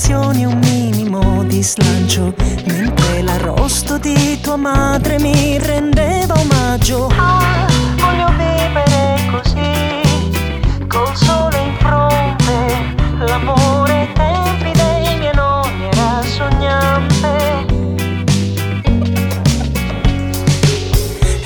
Attenzione, 0.00 0.46
un 0.46 0.58
minimo 0.60 1.44
di 1.44 1.62
slancio, 1.62 2.32
mentre 2.64 3.20
l'arrosto 3.22 3.98
di 3.98 4.40
tua 4.40 4.56
madre 4.56 5.18
mi 5.18 5.58
rendeva 5.58 6.34
omaggio. 6.38 7.12
Ah, 7.18 7.66
voglio 7.96 8.28
vivere 8.30 9.20
così, 9.30 10.86
col 10.88 11.14
sole 11.14 11.58
in 11.58 11.74
fronte, 11.78 13.26
l'amore 13.26 13.92
ai 13.92 14.12
tempi 14.14 14.70
dei 14.72 15.18
miei 15.18 15.34
nonni 15.34 15.88
era 15.92 16.22
sognante. 16.22 17.66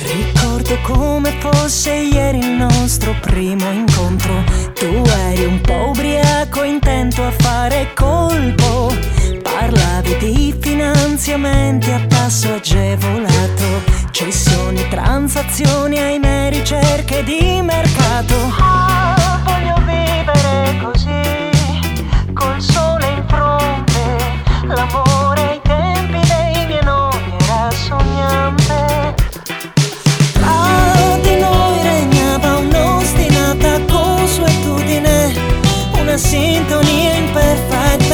Ricordo 0.01 0.77
come 0.83 1.33
fosse 1.39 1.91
ieri 1.91 2.39
il 2.39 2.51
nostro 2.51 3.13
primo 3.19 3.69
incontro. 3.69 4.43
Tu 4.73 5.03
eri 5.27 5.45
un 5.45 5.59
po' 5.61 5.89
ubriaco, 5.89 6.44
intento 6.63 7.23
a 7.23 7.31
fare 7.31 7.91
colpo. 7.93 8.93
Parlavi 9.41 10.17
di 10.17 10.55
finanziamenti 10.59 11.91
a 11.91 11.99
tasso 12.07 12.53
agevolato, 12.53 13.83
cessioni, 14.11 14.87
transazioni, 14.87 15.97
ahimè, 15.97 16.49
ricerche 16.51 17.23
di 17.23 17.61
mercato. 17.61 18.35
Ah, 18.59 19.41
voglio 19.43 19.75
vivere 19.85 20.77
così, 20.81 22.31
col 22.33 22.61
sole 22.61 23.07
in 23.07 23.23
fronte, 23.27 24.17
l'amore 24.67 25.41
ai 25.41 25.61
tempi 25.63 26.19
dei 26.27 26.65
miei 26.67 26.83
nonni 26.83 27.35
era 27.39 27.69
sognante. 27.71 29.24
Sintonia 36.17 37.17
imperfetta. 37.17 38.04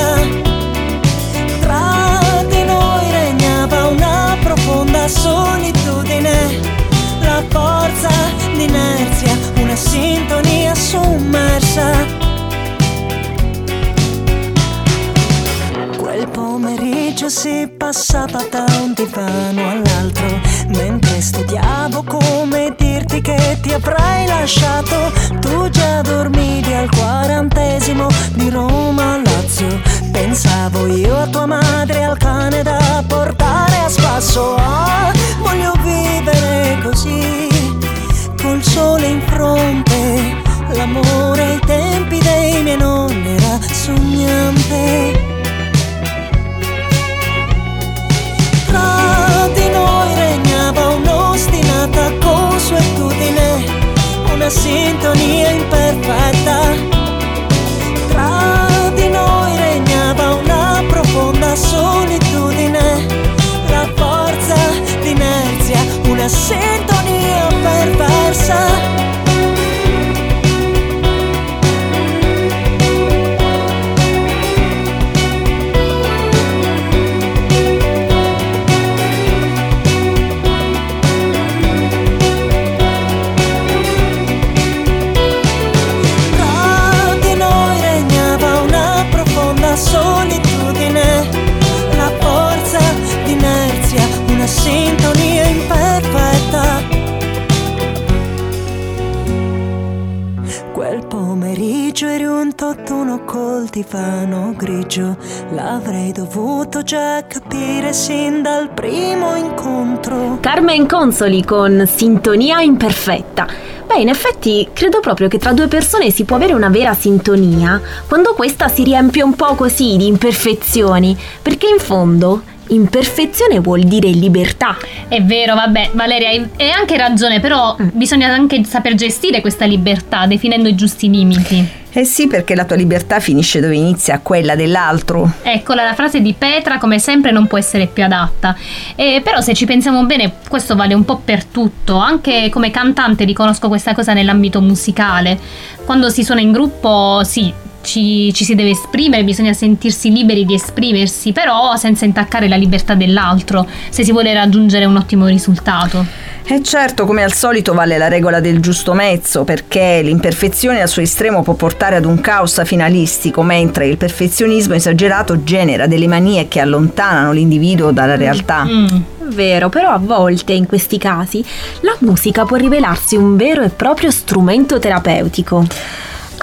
Già 106.92 107.24
capire 107.26 107.94
sin 107.94 108.42
dal 108.42 108.70
primo 108.70 109.38
incontro. 109.38 110.40
Carmen 110.42 110.86
Consoli 110.86 111.42
con 111.42 111.88
Sintonia 111.88 112.60
imperfetta. 112.60 113.48
Beh, 113.88 114.02
in 114.02 114.10
effetti 114.10 114.68
credo 114.74 115.00
proprio 115.00 115.30
che 115.30 115.38
tra 115.38 115.54
due 115.54 115.70
persone 115.70 116.12
si 116.12 116.26
può 116.26 116.36
avere 116.36 116.52
una 116.52 116.68
vera 116.68 116.94
sintonia 116.94 117.80
quando 118.10 118.34
questa 118.34 118.68
si 118.68 118.84
riempie 118.84 119.24
un 119.24 119.36
po' 119.36 119.56
così 119.56 119.96
di 119.96 120.08
imperfezioni, 120.08 121.18
perché 121.42 121.70
in 121.70 121.80
fondo 121.80 122.42
imperfezione 122.68 123.62
vuol 123.62 123.84
dire 123.84 124.10
libertà. 124.10 124.76
È 125.08 125.24
vero, 125.24 125.56
vabbè, 125.56 125.92
Valeria, 125.94 126.28
hai 126.28 126.46
hai 126.58 126.72
anche 126.72 126.98
ragione, 126.98 127.40
però 127.40 127.74
bisogna 127.80 128.28
anche 128.34 128.66
saper 128.66 128.96
gestire 128.96 129.40
questa 129.40 129.64
libertà, 129.64 130.26
definendo 130.26 130.68
i 130.68 130.76
giusti 130.76 131.10
limiti. 131.10 131.80
Eh 131.94 132.06
sì, 132.06 132.28
perché 132.28 132.56
la 132.56 132.64
tua 132.64 132.78
libertà 132.78 133.20
finisce 133.20 133.60
dove 133.60 133.76
inizia 133.76 134.20
quella 134.20 134.56
dell'altro. 134.56 135.30
Eccola, 135.44 135.84
la 135.84 135.94
frase 135.94 136.22
di 136.22 136.34
Petra, 136.34 136.78
come 136.78 137.00
sempre, 137.00 137.32
non 137.32 137.48
può 137.48 137.58
essere 137.58 137.88
più 137.88 138.04
adatta. 138.04 138.56
Eh, 138.96 139.22
però, 139.22 139.42
se 139.42 139.54
ci 139.54 139.66
pensiamo 139.66 140.06
bene, 140.06 140.36
questo 140.48 140.76
vale 140.76 140.94
un 140.94 141.04
po' 141.04 141.22
per 141.24 141.44
tutto. 141.44 141.98
Anche 141.98 142.50
come 142.50 142.72
cantante 142.72 143.26
riconosco 143.26 143.68
questa 143.68 143.94
cosa 143.94 144.14
nell'ambito 144.14 144.62
musicale. 144.62 145.38
Quando 145.86 146.10
si 146.10 146.24
suona 146.24 146.40
in 146.40 146.54
gruppo, 146.54 147.24
sì. 147.26 147.54
Ci, 147.82 148.32
ci 148.34 148.44
si 148.44 148.56
deve 148.56 148.72
esprimere, 148.72 149.24
bisogna 149.24 149.54
sentirsi 149.54 150.12
liberi 150.12 150.46
di 150.46 150.54
esprimersi, 150.54 151.32
però 151.32 151.76
senza 151.76 152.06
intaccare 152.06 152.48
la 152.48 152.56
libertà 152.56 152.96
dell'altro, 152.96 153.68
se 153.90 154.04
si 154.04 154.12
vuole 154.12 154.34
raggiungere 154.34 154.86
un 154.86 154.96
ottimo 154.96 155.26
risultato. 155.26 156.06
E 156.44 156.62
certo, 156.64 157.06
come 157.06 157.24
al 157.24 157.34
solito 157.34 157.74
vale 157.74 157.98
la 157.98 158.08
regola 158.08 158.40
del 158.40 158.60
giusto 158.60 158.94
mezzo, 158.94 159.44
perché 159.44 160.02
l'imperfezione 160.04 160.82
al 160.82 160.90
suo 160.90 161.02
estremo 161.02 161.44
può 161.44 161.54
portare 161.54 161.96
ad 161.96 162.06
un 162.06 162.20
caos 162.20 162.62
finalistico, 162.66 163.42
mentre 163.42 163.88
il 163.88 163.98
perfezionismo 163.98 164.74
esagerato 164.74 165.44
genera 165.44 165.88
delle 165.88 166.08
manie 166.08 166.48
che 166.48 166.60
allontanano 166.60 167.32
l'individuo 167.32 167.92
dalla 167.92 168.16
realtà. 168.16 168.66
Mm. 168.66 168.88
Vero, 169.34 169.70
però 169.70 169.92
a 169.92 169.98
volte 169.98 170.52
in 170.52 170.66
questi 170.66 170.98
casi 170.98 171.44
la 171.82 171.96
musica 172.00 172.44
può 172.44 172.58
rivelarsi 172.58 173.16
un 173.16 173.38
vero 173.38 173.62
e 173.62 173.70
proprio 173.70 174.12
strumento 174.12 174.78
terapeutico. 174.78 175.66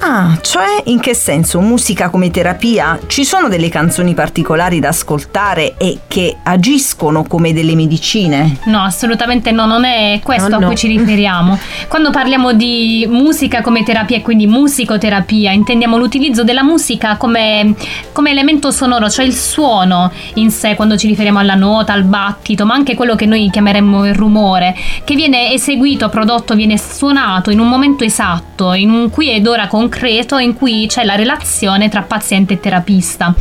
Ah, 0.01 0.39
cioè 0.43 0.83
in 0.85 1.01
che 1.01 1.13
senso? 1.13 1.61
Musica 1.61 2.09
come 2.09 2.31
terapia? 2.31 3.01
Ci 3.09 3.25
sono 3.25 3.49
delle 3.49 3.69
canzoni 3.69 4.15
particolari 4.15 4.79
da 4.79 4.89
ascoltare 4.89 5.75
e 5.77 6.01
che 6.07 6.37
agiscono 6.45 7.25
come 7.25 7.53
delle 7.53 7.75
medicine? 7.75 8.59
No, 8.67 8.83
assolutamente 8.83 9.51
no, 9.51 9.67
non 9.67 9.85
è 9.85 10.21
questo 10.23 10.49
No, 10.49 10.57
a 10.57 10.59
no. 10.61 10.67
cui 10.67 10.77
ci 10.77 10.87
riferiamo. 10.87 11.59
Quando 11.89 12.11
parliamo 12.11 12.53
di 12.53 13.07
musica 13.11 13.61
come 13.61 13.83
terapia 13.83 14.19
e 14.19 14.23
quindi 14.23 14.47
musicoterapia, 14.47 15.51
intendiamo 15.51 15.99
l'utilizzo 15.99 16.45
della 16.45 16.63
musica 16.63 17.17
come, 17.17 17.75
come 18.13 18.31
elemento 18.31 18.71
sonoro, 18.71 19.11
cioè 19.11 19.25
il 19.25 19.35
suono 19.35 20.13
in 20.35 20.51
sé, 20.51 20.77
quando 20.77 20.97
ci 20.97 21.09
riferiamo 21.09 21.41
alla 21.41 21.57
nota, 21.57 21.93
al 21.93 22.05
battito, 22.05 22.65
ma 22.65 22.75
anche 22.75 22.95
quello 22.95 23.17
che 23.17 23.27
noi 23.27 23.51
chiameremmo 23.51 24.07
il 24.07 24.15
rumore, 24.15 24.77
che 25.03 25.17
viene 25.17 25.53
eseguito, 25.53 26.09
prodotto, 26.09 26.55
viene 26.55 26.79
suonato 26.79 27.51
in 27.51 27.59
un 27.59 27.69
momento 27.69 28.05
esatto, 28.05 28.73
in 28.75 28.91
un 28.91 29.11
qui 29.11 29.33
ed 29.33 29.47
ora 29.47 29.67
concreto 29.89 30.37
in 30.37 30.53
cui 30.53 30.87
c'è 30.87 31.03
la 31.03 31.15
relazione 31.15 31.89
tra 31.89 32.03
paziente 32.03 32.55
e 32.55 32.61
terapista. 32.61 33.35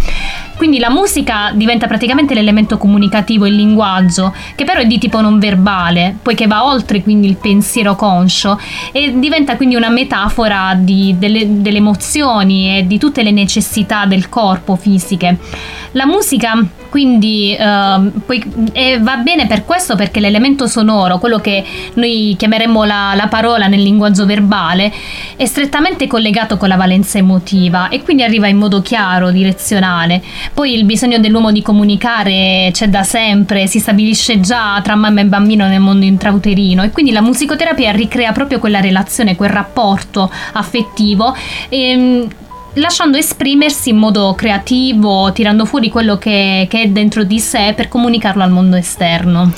Quindi 0.58 0.80
la 0.80 0.89
musica 0.89 1.52
diventa 1.54 1.88
praticamente 1.88 2.34
l'elemento 2.34 2.78
comunicativo, 2.78 3.46
il 3.46 3.56
linguaggio, 3.56 4.34
che 4.56 4.63
però 4.65 4.82
è 4.82 4.86
di 4.86 4.98
tipo 4.98 5.22
non 5.22 5.39
verbale, 5.39 6.17
poiché 6.22 6.48
va 6.48 6.65
oltre 6.65 7.02
quindi 7.04 7.28
il 7.28 7.38
pensiero 7.38 7.96
conscio 7.96 8.60
e 8.91 9.13
diventa 9.20 9.56
quindi 9.56 9.76
una 9.76 9.89
metafora 9.89 10.76
di, 10.76 11.15
delle, 11.17 11.62
delle 11.62 11.78
emozioni 11.78 12.78
e 12.78 12.88
di 12.88 12.98
tutte 12.98 13.24
le 13.24 13.32
necessità 13.32 14.06
del 14.06 14.30
corpo 14.30 14.76
fisiche. 14.76 15.38
La 15.91 16.06
musica 16.06 16.67
quindi 16.89 17.56
eh, 17.56 18.12
poi, 18.26 18.43
eh, 18.72 19.00
va 19.00 19.17
bene 19.17 19.46
per 19.46 19.65
questo 19.65 19.96
perché 19.96 20.20
l'elemento 20.20 20.67
sonoro, 20.67 21.20
quello 21.20 21.39
che 21.39 21.63
noi 21.96 22.36
chiameremmo 22.38 22.84
la, 22.86 23.13
la, 23.15 23.28
parola 23.28 23.67
nel 23.67 23.82
linguaggio 23.82 24.26
verbale, 24.26 24.91
è 25.36 25.46
strettamente 25.46 26.08
collegato 26.08 26.58
con 26.58 26.70
la 26.70 26.76
valenza 26.76 27.17
emotiva 27.17 27.89
e 27.89 28.02
quindi 28.02 28.24
arriva 28.24 28.48
in 28.48 28.58
modo 28.58 28.82
chiaro, 28.82 29.32
direzionale. 29.32 30.24
Poi 30.54 30.74
il 30.74 30.86
bisogno 30.86 31.20
dell'uomo 31.20 31.52
di 31.52 31.62
comunicare 31.62 32.70
c'è 32.72 32.88
da 32.88 33.04
sempre, 33.04 33.68
si 33.68 33.80
stabilisce 33.80 34.40
già 34.40 34.80
tra 34.84 34.96
mamma 34.96 35.22
e 35.22 35.26
bambino 35.26 35.68
nel 35.68 35.80
mondo 35.80 36.06
intrauterino 36.06 36.84
e 36.84 36.92
quindi 36.92 37.12
la 37.12 37.22
musicoterapia 37.22 37.92
ricrea 37.92 38.32
proprio 38.32 38.60
quella 38.60 38.80
relazione, 38.80 39.36
quel 39.36 39.50
rapporto 39.50 40.32
affettivo. 40.54 41.36
E, 41.70 41.90
ehm, 41.90 42.28
lasciando 42.78 43.18
esprimersi 43.18 43.90
in 43.90 43.98
modo 43.98 44.34
creativo, 44.36 45.32
tirando 45.32 45.66
fuori 45.66 45.90
quello 45.90 46.18
che, 46.18 46.68
che, 46.70 46.84
è 46.84 46.88
dentro 46.88 47.24
di 47.24 47.40
sé 47.40 47.74
per 47.76 47.88
comunicarlo 47.88 48.44
al 48.44 48.52
mondo 48.52 48.76
esterno. 48.76 49.52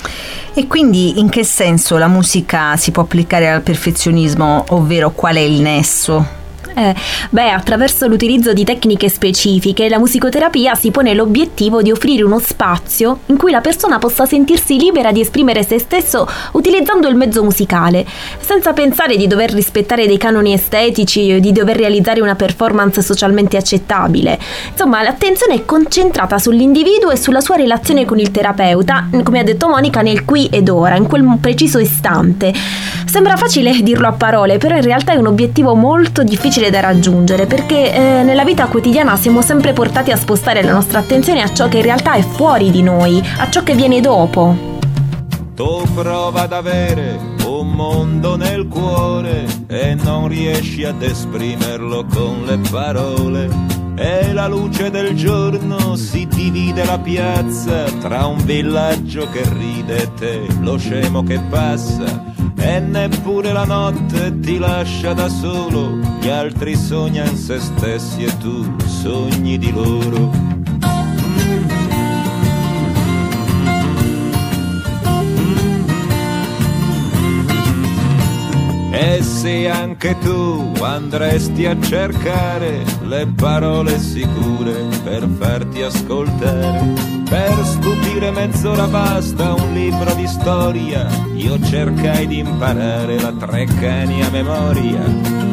E 0.54 0.68
quindi 0.68 1.20
in 1.20 1.30
che 1.30 1.44
senso 1.44 1.98
la 1.98 2.08
musica 2.08 2.76
si 2.76 2.92
può 2.92 3.04
applicare 3.04 3.50
al 3.50 3.62
perfezionismo, 3.62 4.66
ovvero 4.70 5.12
qual 5.12 5.36
è 5.36 5.40
il 5.40 5.62
nesso? 5.62 6.38
Eh, 6.74 6.96
beh, 7.30 7.50
attraverso 7.50 8.08
l'utilizzo 8.08 8.54
di 8.54 8.64
tecniche 8.64 9.10
specifiche, 9.10 9.90
la 9.90 10.00
musicoterapia 10.00 10.76
si 10.76 10.92
pone 10.92 11.14
l'obiettivo 11.14 11.82
di 11.82 11.92
offrire 11.92 12.24
uno 12.24 12.40
spazio 12.40 13.20
in 13.28 13.38
cui 13.38 13.52
la 13.52 13.62
persona 13.62 13.98
possa 13.98 14.26
sentirsi 14.26 14.78
libera 14.78 15.12
di 15.12 15.20
esprimere 15.20 15.64
se 15.64 15.80
stesso 15.80 16.28
utilizzando 16.54 17.08
il 17.08 17.16
mezzo 17.16 17.44
musicale, 17.44 18.06
senza 18.40 18.74
pensare 18.74 19.18
di 19.18 19.28
dover 19.28 19.52
rispettare 19.52 20.08
dei 20.08 20.18
canoni 20.18 20.54
estetici 20.54 21.34
o 21.34 21.40
di 21.40 21.52
dover 21.52 21.78
realizzare 21.78 22.22
una 22.22 22.36
performance 22.36 23.02
socialmente 23.02 23.58
accettabile. 23.58 24.40
Insomma, 24.72 25.02
l'attenzione 25.02 25.56
è 25.56 25.66
concentrata 25.66 26.38
sull'individuo 26.38 27.12
e 27.12 27.18
sulla 27.18 27.42
sua 27.42 27.56
relazione 27.56 28.06
con 28.06 28.20
il 28.20 28.32
terapeuta, 28.32 29.10
come 29.24 29.40
ha 29.40 29.44
detto 29.44 29.68
Monica, 29.68 30.02
nel 30.02 30.26
qui 30.26 30.48
ed 30.52 30.70
ora, 30.70 30.96
in 30.96 31.08
quel 31.08 31.38
preciso 31.42 31.80
istante. 31.80 32.54
Sembra 33.06 33.36
facile 33.36 33.72
dirlo 33.82 34.08
a 34.08 34.12
parole, 34.14 34.58
però 34.58 34.76
in 34.76 34.84
realtà 34.84 35.14
è 35.14 35.18
un 35.18 35.28
obiettivo 35.28 35.74
molto 35.74 36.24
difficile 36.24 36.69
da 36.70 36.80
raggiungere 36.80 37.46
perché 37.46 37.94
eh, 37.94 38.24
nella 38.24 38.44
vita 38.44 38.68
quotidiana 38.68 39.16
siamo 39.16 39.42
sempre 39.42 39.74
portati 39.74 40.12
a 40.12 40.16
spostare 40.16 40.64
la 40.64 40.72
nostra 40.72 41.00
attenzione 41.00 41.42
a 41.42 41.54
ciò 41.54 41.68
che 41.68 41.78
in 41.78 41.84
realtà 41.84 42.14
è 42.14 42.22
fuori 42.22 42.72
di 42.72 42.82
noi, 42.82 43.22
a 43.38 43.50
ciò 43.50 43.64
che 43.64 43.76
viene 43.76 44.02
dopo. 44.02 44.78
Tu 45.56 45.84
prova 45.94 46.44
ad 46.44 46.54
avere 46.54 47.20
un 47.46 47.72
mondo 47.72 48.38
nel 48.38 48.68
cuore 48.68 49.46
e 49.68 49.96
non 49.96 50.28
riesci 50.28 50.86
ad 50.86 51.02
esprimerlo 51.02 52.06
con 52.06 52.46
le 52.46 52.60
parole. 52.70 53.50
E 53.96 54.32
la 54.32 54.48
luce 54.48 54.90
del 54.90 55.14
giorno 55.16 55.98
si 55.98 56.26
divide 56.26 56.86
la 56.86 56.98
piazza 56.98 57.84
tra 58.00 58.26
un 58.26 58.38
villaggio 58.46 59.28
che 59.30 59.44
ride 59.52 60.04
e 60.04 60.14
te, 60.14 60.48
lo 60.62 60.78
scemo 60.78 61.24
che 61.24 61.40
passa 61.50 62.39
e 62.60 62.80
neppure 62.80 63.52
la 63.52 63.66
notte 63.66 64.40
ti 64.40 64.58
lascia 64.58 65.14
da 65.14 65.30
solo, 65.30 65.98
gli 66.20 66.30
altri 66.30 66.76
sognano 66.76 67.36
se 67.36 67.60
stessi 67.60 68.24
e 68.24 68.38
tu 68.38 68.76
sogni 68.86 69.58
di 69.58 69.72
loro. 69.72 70.59
E 79.02 79.24
se 79.24 79.70
anche 79.70 80.18
tu 80.20 80.74
andresti 80.82 81.66
a 81.66 81.80
cercare 81.80 82.84
le 83.04 83.28
parole 83.34 83.98
sicure 83.98 84.74
per 85.06 85.26
farti 85.40 85.82
ascoltare 85.82 87.10
per 87.30 87.64
stupire 87.64 88.32
mezz'ora 88.32 88.88
basta 88.88 89.54
un 89.54 89.72
libro 89.74 90.14
di 90.16 90.26
storia, 90.28 91.08
io 91.36 91.62
cercai 91.62 92.26
di 92.26 92.40
imparare 92.40 93.22
la 93.22 93.32
Treccani 93.32 94.24
a 94.24 94.30
memoria. 94.32 95.06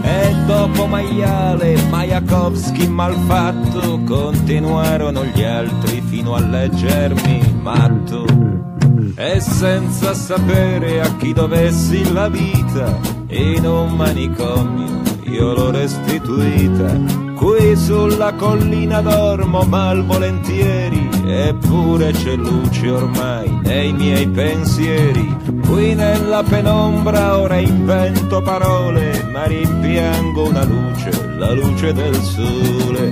E 0.03 0.35
dopo 0.47 0.87
Maiale, 0.87 1.77
Majakovski 1.91 2.89
malfatto, 2.89 4.01
continuarono 4.07 5.23
gli 5.27 5.43
altri 5.43 6.01
fino 6.01 6.35
a 6.35 6.41
leggermi 6.41 7.59
matto. 7.61 8.76
E 9.15 9.41
senza 9.41 10.15
sapere 10.15 11.01
a 11.01 11.17
chi 11.17 11.33
dovessi 11.33 12.13
la 12.13 12.29
vita, 12.29 12.99
in 13.29 13.67
un 13.67 13.95
manicomio 13.95 15.03
io 15.29 15.53
l'ho 15.53 15.71
restituita 15.71 17.25
Qui 17.35 17.77
sulla 17.77 18.33
collina 18.33 19.03
dormo 19.03 19.63
malvolentieri, 19.63 21.09
eppure 21.27 22.11
c'è 22.13 22.35
luce 22.35 22.91
ormai 22.91 23.51
nei 23.63 23.93
miei 23.93 24.27
pensieri. 24.27 25.37
Qui 25.67 25.95
nella 25.95 26.43
penombra 26.43 27.39
ora 27.39 27.59
invento 27.59 28.41
parole, 28.41 29.23
ma 29.31 29.45
rimpiango 29.45 30.49
una 30.49 30.65
luce, 30.65 31.11
la 31.37 31.53
luce 31.53 31.93
del 31.93 32.15
sole. 32.15 33.11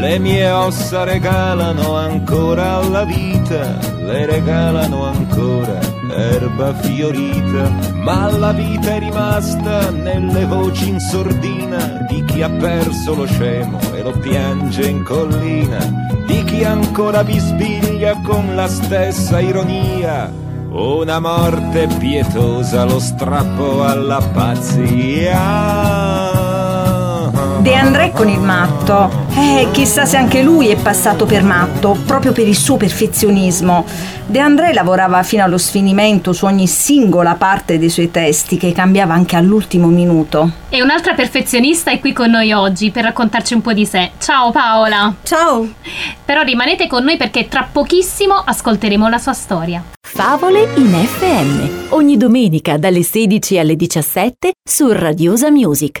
Le 0.00 0.18
mie 0.18 0.50
ossa 0.50 1.04
regalano 1.04 1.94
ancora 1.94 2.76
alla 2.76 3.04
vita, 3.04 3.78
le 3.98 4.24
regalano 4.24 5.04
ancora 5.04 5.78
erba 6.10 6.72
fiorita, 6.72 7.70
ma 7.96 8.30
la 8.30 8.52
vita 8.52 8.94
è 8.94 8.98
rimasta 8.98 9.90
nelle 9.90 10.46
voci 10.46 10.88
in 10.88 10.98
sordina 11.00 12.06
di 12.08 12.24
chi 12.24 12.40
ha 12.40 12.48
perso 12.48 13.14
lo 13.14 13.26
scemo 13.26 13.78
e 13.92 14.02
lo 14.02 14.12
piange 14.12 14.88
in 14.88 15.04
collina, 15.04 16.08
di 16.26 16.44
chi 16.44 16.64
ancora 16.64 17.22
bisbiglia 17.22 18.18
con 18.22 18.54
la 18.54 18.68
stessa 18.68 19.38
ironia. 19.38 20.32
Una 20.70 21.20
morte 21.20 21.88
pietosa 21.98 22.84
lo 22.84 22.98
strappo 22.98 23.84
alla 23.84 24.22
pazzia. 24.32 25.38
De 27.60 27.74
André 27.74 28.10
con 28.12 28.26
il 28.30 28.40
matto. 28.40 29.26
Eh, 29.36 29.68
chissà 29.70 30.06
se 30.06 30.16
anche 30.16 30.40
lui 30.40 30.68
è 30.68 30.76
passato 30.76 31.26
per 31.26 31.42
matto, 31.42 31.94
proprio 32.06 32.32
per 32.32 32.48
il 32.48 32.56
suo 32.56 32.78
perfezionismo. 32.78 33.84
De 34.24 34.38
André 34.38 34.72
lavorava 34.72 35.22
fino 35.22 35.44
allo 35.44 35.58
sfinimento 35.58 36.32
su 36.32 36.46
ogni 36.46 36.66
singola 36.66 37.34
parte 37.34 37.78
dei 37.78 37.90
suoi 37.90 38.10
testi, 38.10 38.56
che 38.56 38.72
cambiava 38.72 39.12
anche 39.12 39.36
all'ultimo 39.36 39.88
minuto. 39.88 40.50
E 40.70 40.80
un'altra 40.80 41.12
perfezionista 41.12 41.90
è 41.90 42.00
qui 42.00 42.14
con 42.14 42.30
noi 42.30 42.50
oggi 42.52 42.90
per 42.90 43.04
raccontarci 43.04 43.52
un 43.52 43.60
po' 43.60 43.74
di 43.74 43.84
sé. 43.84 44.12
Ciao 44.18 44.50
Paola! 44.52 45.14
Ciao! 45.22 45.68
Però 46.24 46.40
rimanete 46.40 46.86
con 46.86 47.04
noi 47.04 47.18
perché 47.18 47.46
tra 47.46 47.68
pochissimo 47.70 48.34
ascolteremo 48.34 49.06
la 49.06 49.18
sua 49.18 49.34
storia. 49.34 49.84
Favole 50.00 50.68
in 50.76 50.92
FM, 50.92 51.92
ogni 51.92 52.16
domenica 52.16 52.78
dalle 52.78 53.02
16 53.02 53.58
alle 53.58 53.76
17 53.76 54.52
su 54.66 54.90
Radiosa 54.90 55.50
Music. 55.50 56.00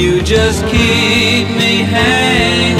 You 0.00 0.22
just 0.22 0.62
keep 0.68 1.46
me 1.60 1.82
hanging 1.82 2.79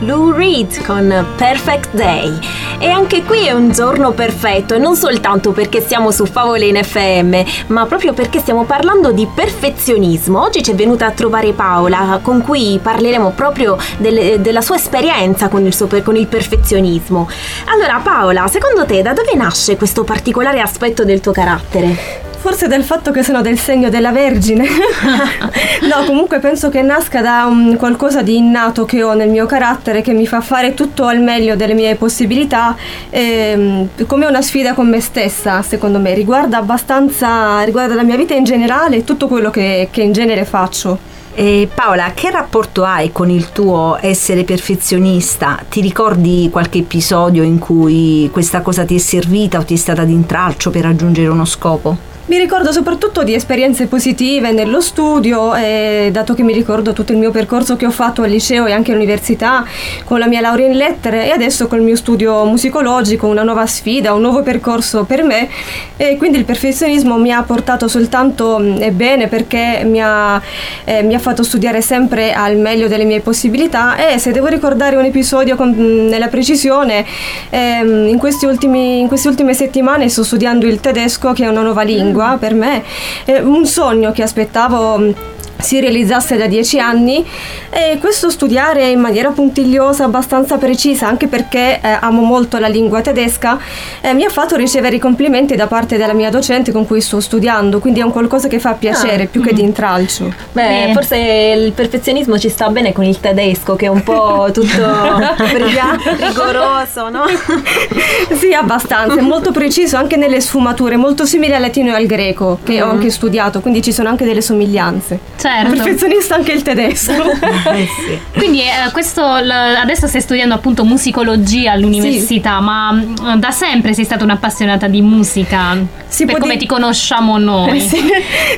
Lou 0.00 0.30
Reed 0.30 0.84
con 0.84 1.26
Perfect 1.36 1.94
Day. 1.94 2.38
E 2.78 2.90
anche 2.90 3.22
qui 3.22 3.46
è 3.46 3.52
un 3.52 3.72
giorno 3.72 4.12
perfetto 4.12 4.74
e 4.74 4.78
non 4.78 4.94
soltanto 4.94 5.52
perché 5.52 5.80
siamo 5.80 6.10
su 6.10 6.26
Favole 6.26 6.66
in 6.66 6.76
FM, 6.82 7.34
ma 7.68 7.86
proprio 7.86 8.12
perché 8.12 8.38
stiamo 8.40 8.64
parlando 8.64 9.12
di 9.12 9.26
perfezionismo. 9.34 10.42
Oggi 10.42 10.62
ci 10.62 10.72
è 10.72 10.74
venuta 10.74 11.06
a 11.06 11.12
trovare 11.12 11.52
Paola, 11.54 12.18
con 12.20 12.42
cui 12.42 12.78
parleremo 12.82 13.30
proprio 13.30 13.78
delle- 13.96 14.38
della 14.40 14.60
sua 14.60 14.76
esperienza 14.76 15.48
con 15.48 15.64
il, 15.64 15.72
suo 15.72 15.88
con 16.02 16.16
il 16.16 16.26
perfezionismo. 16.26 17.26
Allora 17.66 17.98
Paola, 18.02 18.46
secondo 18.48 18.84
te 18.84 19.00
da 19.00 19.14
dove 19.14 19.34
nasce 19.34 19.78
questo 19.78 20.04
particolare 20.04 20.60
aspetto 20.60 21.04
del 21.04 21.20
tuo 21.20 21.32
carattere? 21.32 22.25
Forse 22.38 22.68
del 22.68 22.84
fatto 22.84 23.10
che 23.10 23.22
sono 23.22 23.40
del 23.40 23.58
segno 23.58 23.88
della 23.88 24.12
Vergine. 24.12 24.64
no, 25.82 26.04
comunque 26.06 26.38
penso 26.38 26.68
che 26.68 26.82
nasca 26.82 27.20
da 27.20 27.46
un 27.46 27.76
qualcosa 27.76 28.22
di 28.22 28.36
innato 28.36 28.84
che 28.84 29.02
ho 29.02 29.14
nel 29.14 29.28
mio 29.28 29.46
carattere 29.46 30.00
che 30.00 30.12
mi 30.12 30.26
fa 30.26 30.40
fare 30.40 30.74
tutto 30.74 31.06
al 31.06 31.20
meglio 31.20 31.56
delle 31.56 31.74
mie 31.74 31.96
possibilità, 31.96 32.76
ehm, 33.10 33.88
come 34.06 34.26
una 34.26 34.42
sfida 34.42 34.74
con 34.74 34.88
me 34.88 35.00
stessa, 35.00 35.62
secondo 35.62 35.98
me. 35.98 36.14
Riguarda 36.14 36.58
abbastanza, 36.58 37.62
riguarda 37.62 37.94
la 37.94 38.04
mia 38.04 38.16
vita 38.16 38.34
in 38.34 38.44
generale 38.44 38.96
e 38.96 39.04
tutto 39.04 39.26
quello 39.26 39.50
che, 39.50 39.88
che 39.90 40.02
in 40.02 40.12
genere 40.12 40.44
faccio. 40.44 41.14
E 41.38 41.68
Paola, 41.72 42.12
che 42.14 42.30
rapporto 42.30 42.82
hai 42.82 43.12
con 43.12 43.28
il 43.28 43.52
tuo 43.52 43.98
essere 44.00 44.44
perfezionista? 44.44 45.62
Ti 45.68 45.82
ricordi 45.82 46.48
qualche 46.50 46.78
episodio 46.78 47.42
in 47.42 47.58
cui 47.58 48.30
questa 48.32 48.62
cosa 48.62 48.86
ti 48.86 48.94
è 48.94 48.98
servita 48.98 49.58
o 49.58 49.64
ti 49.64 49.74
è 49.74 49.76
stata 49.76 50.04
d'intralcio 50.04 50.70
per 50.70 50.84
raggiungere 50.84 51.28
uno 51.28 51.44
scopo? 51.44 52.14
Mi 52.28 52.38
ricordo 52.38 52.72
soprattutto 52.72 53.22
di 53.22 53.34
esperienze 53.34 53.86
positive 53.86 54.50
nello 54.50 54.80
studio, 54.80 55.54
e 55.54 56.08
dato 56.10 56.34
che 56.34 56.42
mi 56.42 56.52
ricordo 56.52 56.92
tutto 56.92 57.12
il 57.12 57.18
mio 57.18 57.30
percorso 57.30 57.76
che 57.76 57.86
ho 57.86 57.92
fatto 57.92 58.22
al 58.22 58.30
liceo 58.30 58.66
e 58.66 58.72
anche 58.72 58.90
all'università, 58.90 59.64
con 60.02 60.18
la 60.18 60.26
mia 60.26 60.40
laurea 60.40 60.66
in 60.66 60.76
lettere 60.76 61.26
e 61.26 61.30
adesso 61.30 61.68
col 61.68 61.82
mio 61.82 61.94
studio 61.94 62.44
musicologico, 62.44 63.28
una 63.28 63.44
nuova 63.44 63.64
sfida, 63.66 64.12
un 64.12 64.22
nuovo 64.22 64.42
percorso 64.42 65.04
per 65.04 65.22
me. 65.22 65.48
E 65.96 66.16
quindi 66.16 66.38
il 66.38 66.44
perfezionismo 66.44 67.16
mi 67.16 67.30
ha 67.30 67.44
portato 67.44 67.86
soltanto 67.86 68.58
e 68.58 68.90
bene 68.90 69.28
perché 69.28 69.82
mi 69.84 70.02
ha, 70.02 70.42
eh, 70.84 71.04
mi 71.04 71.14
ha 71.14 71.20
fatto 71.20 71.44
studiare 71.44 71.80
sempre 71.80 72.32
al 72.32 72.56
meglio 72.56 72.88
delle 72.88 73.04
mie 73.04 73.20
possibilità 73.20 73.94
e 73.94 74.18
se 74.18 74.32
devo 74.32 74.48
ricordare 74.48 74.96
un 74.96 75.04
episodio 75.04 75.54
con- 75.54 75.70
mh, 75.70 76.08
nella 76.08 76.26
precisione, 76.26 77.06
ehm, 77.50 78.08
in, 78.08 78.18
ultimi- 78.48 78.98
in 78.98 79.06
queste 79.06 79.28
ultime 79.28 79.54
settimane 79.54 80.08
sto 80.08 80.24
studiando 80.24 80.66
il 80.66 80.80
tedesco 80.80 81.32
che 81.32 81.44
è 81.44 81.48
una 81.48 81.62
nuova 81.62 81.82
lingua 81.82 82.14
per 82.38 82.54
me, 82.54 82.82
è 83.24 83.38
un 83.38 83.66
sogno 83.66 84.12
che 84.12 84.22
aspettavo 84.22 85.34
si 85.58 85.80
realizzasse 85.80 86.36
da 86.36 86.46
dieci 86.46 86.78
anni 86.78 87.24
e 87.70 87.98
questo 88.00 88.30
studiare 88.30 88.88
in 88.88 89.00
maniera 89.00 89.30
puntigliosa, 89.30 90.04
abbastanza 90.04 90.56
precisa, 90.58 91.06
anche 91.08 91.26
perché 91.26 91.80
eh, 91.82 91.98
amo 92.00 92.22
molto 92.22 92.58
la 92.58 92.68
lingua 92.68 93.00
tedesca, 93.00 93.58
eh, 94.00 94.12
mi 94.14 94.24
ha 94.24 94.28
fatto 94.30 94.56
ricevere 94.56 94.96
i 94.96 94.98
complimenti 94.98 95.54
da 95.56 95.66
parte 95.66 95.96
della 95.96 96.12
mia 96.12 96.30
docente 96.30 96.72
con 96.72 96.86
cui 96.86 97.00
sto 97.00 97.20
studiando, 97.20 97.78
quindi 97.78 98.00
è 98.00 98.02
un 98.02 98.12
qualcosa 98.12 98.48
che 98.48 98.58
fa 98.58 98.72
piacere 98.72 99.24
Ah. 99.24 99.26
più 99.26 99.42
che 99.42 99.52
di 99.52 99.62
intralcio. 99.62 100.32
Beh, 100.52 100.90
forse 100.92 101.16
il 101.16 101.72
perfezionismo 101.72 102.38
ci 102.38 102.48
sta 102.48 102.68
bene 102.68 102.92
con 102.92 103.04
il 103.04 103.18
tedesco, 103.20 103.76
che 103.76 103.86
è 103.86 103.88
un 103.88 104.02
po' 104.02 104.48
tutto 104.52 104.66
rigoroso, 106.18 107.08
no? 107.08 107.24
Sì, 108.36 108.52
abbastanza, 108.52 109.16
è 109.18 109.22
molto 109.22 109.50
preciso 109.52 109.96
anche 109.96 110.16
nelle 110.16 110.40
sfummature, 110.40 110.96
molto 110.96 111.24
simile 111.24 111.54
al 111.56 111.60
latino 111.62 111.90
e 111.92 111.94
al 111.94 112.06
greco, 112.06 112.58
che 112.62 112.82
ho 112.82 112.86
Mm. 112.86 112.90
anche 112.90 113.10
studiato, 113.10 113.60
quindi 113.60 113.82
ci 113.82 113.92
sono 113.92 114.08
anche 114.08 114.24
delle 114.24 114.40
somiglianze. 114.40 115.18
Certo. 115.46 115.76
Perfezionista 115.76 116.34
anche 116.34 116.52
il 116.52 116.62
tedesco. 116.62 117.12
Quindi 118.36 118.62
eh, 118.62 118.90
questo 118.92 119.22
adesso 119.22 120.08
stai 120.08 120.20
studiando 120.20 120.54
appunto 120.54 120.84
musicologia 120.84 121.72
all'università, 121.72 122.58
ma 122.58 122.92
mm, 122.92 123.34
da 123.36 123.52
sempre 123.52 123.94
sei 123.94 124.04
stata 124.04 124.24
un'appassionata 124.24 124.88
di 124.88 125.02
musica? 125.02 125.76
per 126.24 126.26
può 126.26 126.38
come 126.38 126.54
di- 126.54 126.60
ti 126.60 126.66
conosciamo 126.66 127.38
noi. 127.38 127.80
Sì, 127.86 128.02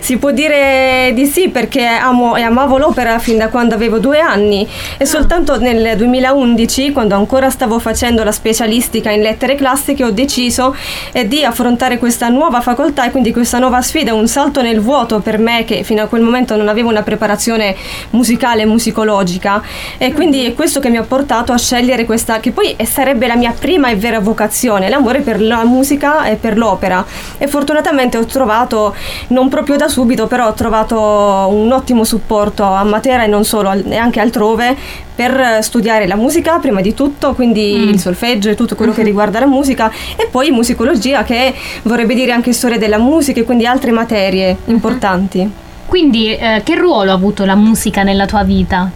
si 0.00 0.16
può 0.16 0.30
dire 0.30 1.12
di 1.14 1.26
sì 1.26 1.48
perché 1.48 1.84
amo 1.84 2.36
e 2.36 2.42
amavo 2.42 2.78
l'opera 2.78 3.18
fin 3.18 3.36
da 3.36 3.48
quando 3.48 3.74
avevo 3.74 3.98
due 3.98 4.20
anni 4.20 4.66
e 4.96 5.04
soltanto 5.04 5.58
nel 5.58 5.96
2011, 5.96 6.92
quando 6.92 7.14
ancora 7.14 7.50
stavo 7.50 7.78
facendo 7.78 8.24
la 8.24 8.32
specialistica 8.32 9.10
in 9.10 9.20
lettere 9.20 9.54
classiche, 9.54 10.04
ho 10.04 10.10
deciso 10.10 10.74
eh, 11.12 11.28
di 11.28 11.44
affrontare 11.44 11.98
questa 11.98 12.28
nuova 12.28 12.60
facoltà 12.62 13.04
e 13.04 13.10
quindi 13.10 13.32
questa 13.32 13.58
nuova 13.58 13.82
sfida, 13.82 14.14
un 14.14 14.28
salto 14.28 14.62
nel 14.62 14.80
vuoto 14.80 15.20
per 15.20 15.38
me 15.38 15.64
che 15.64 15.82
fino 15.82 16.02
a 16.02 16.06
quel 16.06 16.22
momento 16.22 16.56
non 16.56 16.68
avevo 16.68 16.77
avevo 16.78 16.90
una 16.90 17.02
preparazione 17.02 17.74
musicale 18.10 18.62
e 18.62 18.66
musicologica 18.66 19.62
e 19.98 20.12
quindi 20.12 20.46
è 20.46 20.54
questo 20.54 20.80
che 20.80 20.88
mi 20.88 20.96
ha 20.96 21.02
portato 21.02 21.52
a 21.52 21.58
scegliere 21.58 22.04
questa 22.04 22.38
che 22.40 22.52
poi 22.52 22.76
sarebbe 22.84 23.26
la 23.26 23.36
mia 23.36 23.52
prima 23.58 23.88
e 23.88 23.96
vera 23.96 24.20
vocazione, 24.20 24.88
l'amore 24.88 25.20
per 25.20 25.40
la 25.40 25.64
musica 25.64 26.24
e 26.24 26.36
per 26.36 26.56
l'opera 26.56 27.04
e 27.36 27.46
fortunatamente 27.48 28.16
ho 28.16 28.24
trovato 28.24 28.94
non 29.28 29.48
proprio 29.48 29.76
da 29.76 29.88
subito 29.88 30.26
però 30.26 30.46
ho 30.46 30.54
trovato 30.54 30.96
un 31.50 31.70
ottimo 31.72 32.04
supporto 32.04 32.62
a 32.62 32.84
Matera 32.84 33.24
e 33.24 33.26
non 33.26 33.44
solo 33.44 33.72
e 33.72 33.96
anche 33.96 34.20
altrove 34.20 34.76
per 35.18 35.58
studiare 35.62 36.06
la 36.06 36.14
musica 36.14 36.58
prima 36.60 36.80
di 36.80 36.94
tutto, 36.94 37.34
quindi 37.34 37.74
Mm. 37.76 37.88
il 37.88 37.98
solfeggio 37.98 38.50
e 38.50 38.54
tutto 38.54 38.76
quello 38.76 38.92
che 38.92 39.02
riguarda 39.02 39.40
la 39.40 39.46
musica 39.46 39.90
e 40.16 40.28
poi 40.30 40.52
musicologia 40.52 41.24
che 41.24 41.52
vorrebbe 41.82 42.14
dire 42.14 42.30
anche 42.30 42.52
storia 42.52 42.78
della 42.78 42.98
musica 42.98 43.40
e 43.40 43.42
quindi 43.42 43.66
altre 43.66 43.90
materie 43.90 44.56
importanti. 44.66 45.66
Quindi, 45.88 46.36
eh, 46.36 46.60
che 46.64 46.74
ruolo 46.74 47.12
ha 47.12 47.14
avuto 47.14 47.46
la 47.46 47.54
musica 47.54 48.02
nella 48.02 48.26
tua 48.26 48.42
vita? 48.42 48.90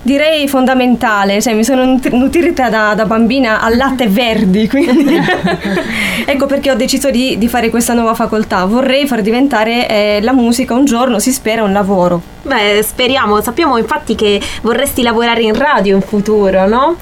Direi 0.00 0.48
fondamentale, 0.48 1.42
cioè 1.42 1.52
mi 1.52 1.62
sono 1.62 1.84
nut- 1.84 2.08
nutrita 2.08 2.70
da, 2.70 2.94
da 2.94 3.04
bambina 3.04 3.60
al 3.60 3.76
latte 3.76 4.08
verdi, 4.08 4.66
quindi 4.66 5.20
ecco 6.24 6.46
perché 6.46 6.70
ho 6.70 6.76
deciso 6.76 7.10
di, 7.10 7.36
di 7.36 7.46
fare 7.46 7.68
questa 7.68 7.92
nuova 7.92 8.14
facoltà. 8.14 8.64
Vorrei 8.64 9.06
far 9.06 9.20
diventare 9.20 9.86
eh, 9.86 10.18
la 10.22 10.32
musica 10.32 10.72
un 10.72 10.86
giorno, 10.86 11.18
si 11.18 11.30
spera, 11.30 11.62
un 11.62 11.72
lavoro. 11.74 12.22
Beh, 12.42 12.82
speriamo, 12.82 13.42
sappiamo 13.42 13.76
infatti 13.76 14.14
che 14.14 14.40
vorresti 14.62 15.02
lavorare 15.02 15.42
in 15.42 15.54
radio 15.54 15.94
in 15.94 16.00
futuro, 16.00 16.66
no? 16.66 16.96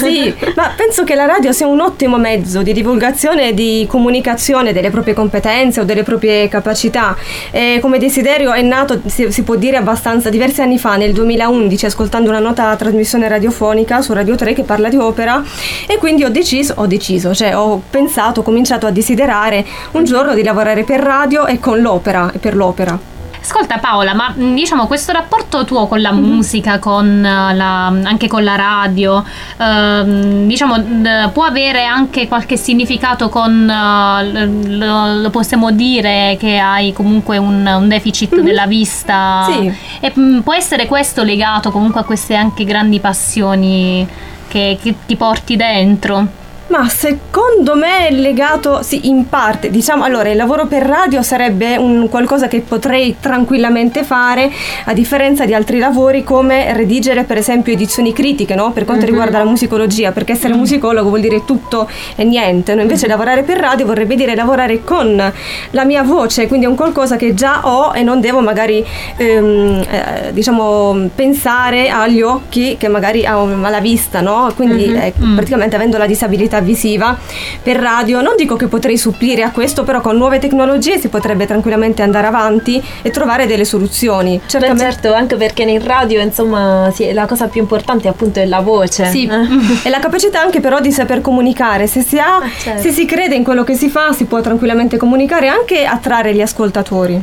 Sì, 0.00 0.34
ma 0.56 0.72
penso 0.74 1.04
che 1.04 1.14
la 1.14 1.26
radio 1.26 1.52
sia 1.52 1.68
un 1.68 1.80
ottimo 1.80 2.18
mezzo 2.18 2.62
di 2.62 2.72
divulgazione 2.72 3.50
e 3.50 3.54
di 3.54 3.86
comunicazione 3.88 4.72
delle 4.72 4.90
proprie 4.90 5.14
competenze 5.14 5.80
o 5.80 5.84
delle 5.84 6.02
proprie 6.02 6.48
capacità. 6.48 7.16
E 7.52 7.78
come 7.80 7.98
desiderio 7.98 8.52
è 8.52 8.62
nato, 8.62 8.79
si, 9.06 9.30
si 9.30 9.42
può 9.42 9.56
dire, 9.56 9.76
abbastanza 9.76 10.30
diversi 10.30 10.60
anni 10.60 10.78
fa, 10.78 10.96
nel 10.96 11.12
2011, 11.12 11.86
ascoltando 11.86 12.30
una 12.30 12.38
nota 12.38 12.74
trasmissione 12.76 13.28
radiofonica 13.28 14.00
su 14.02 14.12
Radio 14.12 14.36
3 14.36 14.52
che 14.52 14.62
parla 14.62 14.88
di 14.88 14.96
opera 14.96 15.42
e 15.86 15.98
quindi 15.98 16.24
ho 16.24 16.30
deciso, 16.30 16.74
ho 16.76 16.86
deciso, 16.86 17.34
cioè 17.34 17.56
ho 17.56 17.82
pensato, 17.88 18.40
ho 18.40 18.42
cominciato 18.42 18.86
a 18.86 18.90
desiderare 18.90 19.64
un 19.92 20.04
giorno 20.04 20.34
di 20.34 20.42
lavorare 20.42 20.84
per 20.84 21.00
radio 21.00 21.46
e 21.46 21.58
con 21.58 21.80
l'opera 21.80 22.32
e 22.32 22.38
per 22.38 22.56
l'opera. 22.56 23.19
Ascolta 23.42 23.78
Paola, 23.78 24.12
ma 24.14 24.32
mh, 24.36 24.54
diciamo 24.54 24.86
questo 24.86 25.12
rapporto 25.12 25.64
tuo 25.64 25.86
con 25.86 26.00
la 26.02 26.12
musica, 26.12 26.78
con 26.78 27.24
eh, 27.24 27.54
la, 27.54 27.86
anche 27.86 28.28
con 28.28 28.44
la 28.44 28.54
radio, 28.54 29.24
ehm, 29.56 30.46
diciamo 30.46 30.78
d- 30.78 31.30
può 31.32 31.44
avere 31.44 31.84
anche 31.86 32.28
qualche 32.28 32.56
significato 32.58 33.28
con, 33.30 33.68
eh, 33.68 34.46
lo, 34.76 35.14
lo 35.20 35.30
possiamo 35.30 35.70
dire 35.70 36.36
che 36.38 36.58
hai 36.58 36.92
comunque 36.92 37.38
un, 37.38 37.66
un 37.66 37.88
deficit 37.88 38.38
della 38.40 38.66
vista? 38.66 39.46
Sì. 39.50 39.72
E 40.00 40.12
mh, 40.14 40.40
può 40.42 40.54
essere 40.54 40.86
questo 40.86 41.22
legato 41.22 41.70
comunque 41.70 42.00
a 42.02 42.04
queste 42.04 42.34
anche 42.34 42.64
grandi 42.64 43.00
passioni 43.00 44.06
che, 44.48 44.78
che 44.82 44.94
ti 45.06 45.16
porti 45.16 45.56
dentro? 45.56 46.26
Ma 46.70 46.88
secondo 46.88 47.74
me 47.74 48.06
è 48.06 48.12
legato, 48.12 48.80
sì, 48.82 49.08
in 49.08 49.28
parte. 49.28 49.70
Diciamo, 49.70 50.04
allora, 50.04 50.28
il 50.30 50.36
lavoro 50.36 50.66
per 50.66 50.84
radio 50.84 51.20
sarebbe 51.20 51.76
un 51.76 52.08
qualcosa 52.08 52.46
che 52.46 52.60
potrei 52.60 53.16
tranquillamente 53.18 54.04
fare, 54.04 54.48
a 54.84 54.92
differenza 54.92 55.44
di 55.44 55.52
altri 55.52 55.78
lavori 55.80 56.22
come 56.22 56.72
redigere, 56.72 57.24
per 57.24 57.38
esempio, 57.38 57.72
edizioni 57.72 58.12
critiche, 58.12 58.54
no? 58.54 58.70
Per 58.70 58.84
quanto 58.84 59.04
Mhm. 59.04 59.10
riguarda 59.10 59.38
la 59.38 59.44
musicologia, 59.46 60.12
perché 60.12 60.32
essere 60.32 60.54
musicologo 60.54 61.08
vuol 61.08 61.20
dire 61.20 61.44
tutto 61.44 61.88
e 62.14 62.22
niente. 62.22 62.72
no? 62.76 62.82
Invece 62.82 63.08
lavorare 63.08 63.42
per 63.42 63.58
radio 63.58 63.84
vorrebbe 63.84 64.14
dire 64.14 64.36
lavorare 64.36 64.84
con 64.84 65.32
la 65.70 65.84
mia 65.84 66.04
voce, 66.04 66.46
quindi 66.46 66.66
è 66.66 66.68
un 66.68 66.76
qualcosa 66.76 67.16
che 67.16 67.34
già 67.34 67.62
ho 67.66 67.92
e 67.94 68.02
non 68.04 68.20
devo 68.20 68.40
magari, 68.42 68.84
ehm, 69.16 69.84
eh, 69.90 70.32
diciamo, 70.32 71.08
pensare 71.16 71.88
agli 71.88 72.22
occhi 72.22 72.76
che 72.78 72.86
magari 72.86 73.26
ho 73.26 73.42
alla 73.64 73.80
vista, 73.80 74.20
no? 74.20 74.52
Quindi 74.54 74.86
Mhm. 74.86 74.96
eh, 74.96 75.12
Mm. 75.20 75.34
praticamente 75.34 75.74
avendo 75.76 75.98
la 75.98 76.06
disabilità 76.06 76.58
visiva 76.60 77.16
per 77.62 77.76
radio 77.76 78.20
non 78.20 78.34
dico 78.36 78.56
che 78.56 78.66
potrei 78.66 78.96
supplire 78.96 79.42
a 79.42 79.50
questo 79.50 79.84
però 79.84 80.00
con 80.00 80.16
nuove 80.16 80.38
tecnologie 80.38 80.98
si 80.98 81.08
potrebbe 81.08 81.46
tranquillamente 81.46 82.02
andare 82.02 82.26
avanti 82.26 82.82
e 83.02 83.10
trovare 83.10 83.46
delle 83.46 83.64
soluzioni 83.64 84.40
Beh, 84.58 84.78
certo, 84.78 85.12
anche 85.12 85.36
perché 85.36 85.62
in 85.62 85.84
radio, 85.84 86.20
insomma, 86.20 86.90
sì, 86.92 87.12
la 87.12 87.26
cosa 87.26 87.46
più 87.46 87.60
importante 87.60 88.08
appunto 88.08 88.40
è 88.40 88.46
la 88.46 88.60
voce. 88.60 89.06
Sì, 89.06 89.26
Eh. 89.26 89.84
e 89.86 89.90
la 89.90 89.98
capacità 89.98 90.40
anche 90.40 90.60
però 90.60 90.80
di 90.80 90.92
saper 90.92 91.20
comunicare. 91.20 91.86
Se 91.86 92.02
si 92.02 92.18
ha, 92.18 92.40
certo. 92.58 92.82
se 92.82 92.92
si 92.92 93.04
crede 93.04 93.34
in 93.34 93.44
quello 93.44 93.64
che 93.64 93.74
si 93.74 93.88
fa, 93.88 94.12
si 94.12 94.24
può 94.24 94.40
tranquillamente 94.40 94.96
comunicare 94.96 95.46
e 95.46 95.48
anche 95.48 95.84
attrarre 95.84 96.34
gli 96.34 96.40
ascoltatori. 96.40 97.20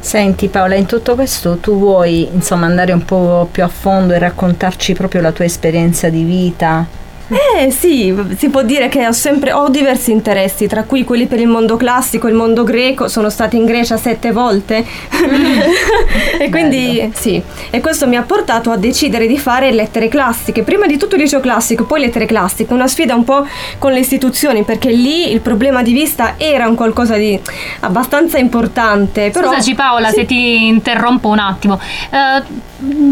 Senti 0.00 0.48
Paola, 0.48 0.74
in 0.74 0.86
tutto 0.86 1.14
questo 1.14 1.56
tu 1.56 1.76
vuoi 1.78 2.28
insomma 2.32 2.66
andare 2.66 2.92
un 2.92 3.04
po' 3.04 3.48
più 3.50 3.64
a 3.64 3.68
fondo 3.68 4.12
e 4.12 4.18
raccontarci 4.18 4.92
proprio 4.94 5.20
la 5.20 5.32
tua 5.32 5.44
esperienza 5.44 6.08
di 6.08 6.22
vita? 6.22 7.00
Eh 7.32 7.70
sì, 7.70 8.14
si 8.36 8.48
può 8.50 8.62
dire 8.62 8.88
che 8.88 9.06
ho 9.06 9.12
sempre 9.12 9.52
ho 9.52 9.68
diversi 9.68 10.10
interessi, 10.10 10.66
tra 10.66 10.84
cui 10.84 11.04
quelli 11.04 11.26
per 11.26 11.40
il 11.40 11.48
mondo 11.48 11.76
classico, 11.76 12.28
il 12.28 12.34
mondo 12.34 12.62
greco, 12.62 13.08
sono 13.08 13.30
stata 13.30 13.56
in 13.56 13.64
Grecia 13.64 13.96
sette 13.96 14.32
volte 14.32 14.84
e 16.38 16.50
quindi 16.50 17.10
sì, 17.14 17.42
e 17.70 17.80
questo 17.80 18.06
mi 18.06 18.16
ha 18.16 18.22
portato 18.22 18.70
a 18.70 18.76
decidere 18.76 19.26
di 19.26 19.38
fare 19.38 19.70
lettere 19.72 20.08
classiche, 20.08 20.62
prima 20.62 20.86
di 20.86 20.98
tutto 20.98 21.16
liceo 21.16 21.40
classico, 21.40 21.84
poi 21.84 22.00
lettere 22.00 22.26
classiche, 22.26 22.72
una 22.72 22.86
sfida 22.86 23.14
un 23.14 23.24
po' 23.24 23.46
con 23.78 23.92
le 23.92 24.00
istituzioni 24.00 24.62
perché 24.64 24.90
lì 24.90 25.30
il 25.32 25.40
problema 25.40 25.82
di 25.82 25.92
vista 25.92 26.34
era 26.36 26.68
un 26.68 26.74
qualcosa 26.74 27.16
di 27.16 27.38
abbastanza 27.80 28.38
importante. 28.38 29.30
Però, 29.30 29.48
Scusaci 29.48 29.74
Paola 29.74 30.08
Sì. 30.08 30.14
se 30.16 30.26
ti 30.26 30.66
interrompo 30.66 31.28
un 31.28 31.38
attimo. 31.38 31.78
Eh, 32.10 32.42